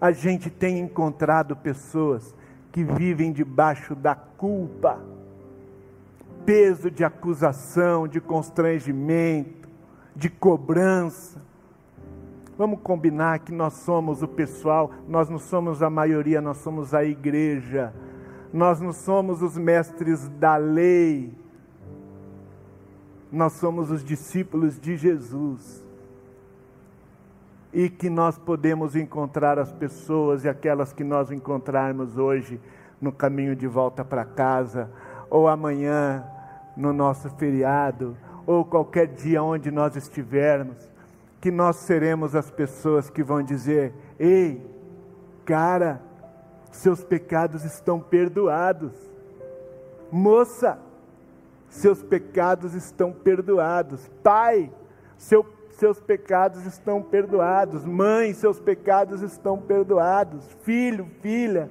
a 0.00 0.10
gente 0.10 0.48
tem 0.48 0.78
encontrado 0.78 1.54
pessoas 1.54 2.34
que 2.72 2.82
vivem 2.82 3.30
debaixo 3.30 3.94
da 3.94 4.14
culpa, 4.14 4.98
peso 6.46 6.90
de 6.90 7.04
acusação, 7.04 8.08
de 8.08 8.22
constrangimento, 8.22 9.68
de 10.16 10.30
cobrança 10.30 11.38
Vamos 12.56 12.80
combinar 12.80 13.40
que 13.40 13.52
nós 13.52 13.72
somos 13.74 14.22
o 14.22 14.28
pessoal, 14.28 14.90
nós 15.08 15.28
não 15.28 15.38
somos 15.38 15.82
a 15.82 15.90
maioria, 15.90 16.40
nós 16.40 16.58
somos 16.58 16.94
a 16.94 17.04
igreja. 17.04 17.92
Nós 18.52 18.80
não 18.80 18.92
somos 18.92 19.42
os 19.42 19.58
mestres 19.58 20.28
da 20.28 20.56
lei. 20.56 21.34
Nós 23.32 23.54
somos 23.54 23.90
os 23.90 24.04
discípulos 24.04 24.78
de 24.78 24.96
Jesus. 24.96 25.84
E 27.72 27.90
que 27.90 28.08
nós 28.08 28.38
podemos 28.38 28.94
encontrar 28.94 29.58
as 29.58 29.72
pessoas 29.72 30.44
e 30.44 30.48
aquelas 30.48 30.92
que 30.92 31.02
nós 31.02 31.32
encontrarmos 31.32 32.16
hoje 32.16 32.60
no 33.00 33.10
caminho 33.10 33.56
de 33.56 33.66
volta 33.66 34.04
para 34.04 34.24
casa, 34.24 34.88
ou 35.28 35.48
amanhã 35.48 36.24
no 36.76 36.92
nosso 36.92 37.28
feriado, 37.30 38.16
ou 38.46 38.64
qualquer 38.64 39.08
dia 39.08 39.42
onde 39.42 39.72
nós 39.72 39.96
estivermos 39.96 40.93
que 41.44 41.50
nós 41.50 41.76
seremos 41.76 42.34
as 42.34 42.50
pessoas 42.50 43.10
que 43.10 43.22
vão 43.22 43.42
dizer: 43.42 43.92
ei, 44.18 44.66
cara, 45.44 46.00
seus 46.72 47.04
pecados 47.04 47.66
estão 47.66 48.00
perdoados. 48.00 48.94
Moça, 50.10 50.78
seus 51.68 52.02
pecados 52.02 52.72
estão 52.72 53.12
perdoados. 53.12 54.10
Pai, 54.22 54.72
seu, 55.18 55.44
seus 55.72 56.00
pecados 56.00 56.64
estão 56.64 57.02
perdoados. 57.02 57.84
Mãe, 57.84 58.32
seus 58.32 58.58
pecados 58.58 59.20
estão 59.20 59.58
perdoados. 59.58 60.46
Filho, 60.62 61.06
filha, 61.20 61.70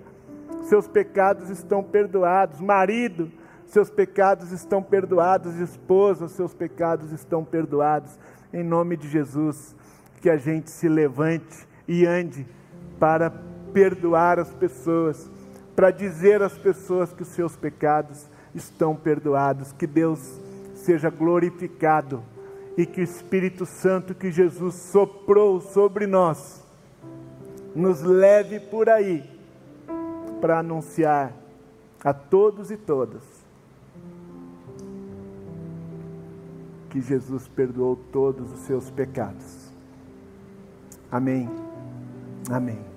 seus 0.62 0.88
pecados 0.88 1.50
estão 1.50 1.82
perdoados. 1.82 2.62
Marido, 2.62 3.32
seus 3.66 3.90
pecados 3.90 4.52
estão 4.52 4.84
perdoados. 4.84 5.56
Esposa, 5.56 6.28
seus 6.28 6.54
pecados 6.54 7.12
estão 7.12 7.44
perdoados 7.44 8.20
em 8.54 8.63
nome 8.63 8.96
de 8.96 9.10
Jesus, 9.10 9.76
que 10.22 10.30
a 10.30 10.38
gente 10.38 10.70
se 10.70 10.88
levante 10.88 11.68
e 11.88 12.06
ande 12.06 12.46
para 13.00 13.32
perdoar 13.74 14.39
as 14.39 14.54
pessoas, 14.54 15.30
para 15.76 15.89
dizer 15.89 16.42
às 16.42 16.58
pessoas 16.58 17.12
que 17.12 17.24
os 17.24 17.30
seus 17.30 17.56
pecados 17.56 18.30
estão 18.54 18.96
perdoados, 18.96 19.74
que 19.74 19.88
Deus 19.88 20.39
seja 20.76 21.10
glorificado 21.10 22.24
e 22.78 22.86
que 22.86 23.02
o 23.02 23.04
Espírito 23.04 23.66
Santo 23.66 24.13
que 24.13 24.32
Jesus 24.32 24.76
soprou 24.76 25.60
sobre 25.60 26.06
nós 26.06 26.63
nos 27.76 28.02
leve 28.02 28.60
por 28.60 28.88
aí 28.88 29.24
para 30.39 30.60
anunciar 30.60 31.34
a 32.04 32.13
todos 32.13 32.70
e 32.70 32.78
todas 32.78 33.24
que 36.93 37.01
Jesus 37.01 37.47
perdoou 37.47 37.95
todos 38.12 38.53
os 38.53 38.60
seus 38.60 38.91
pecados. 38.91 39.71
Amém. 41.12 41.49
Amém. 42.51 42.92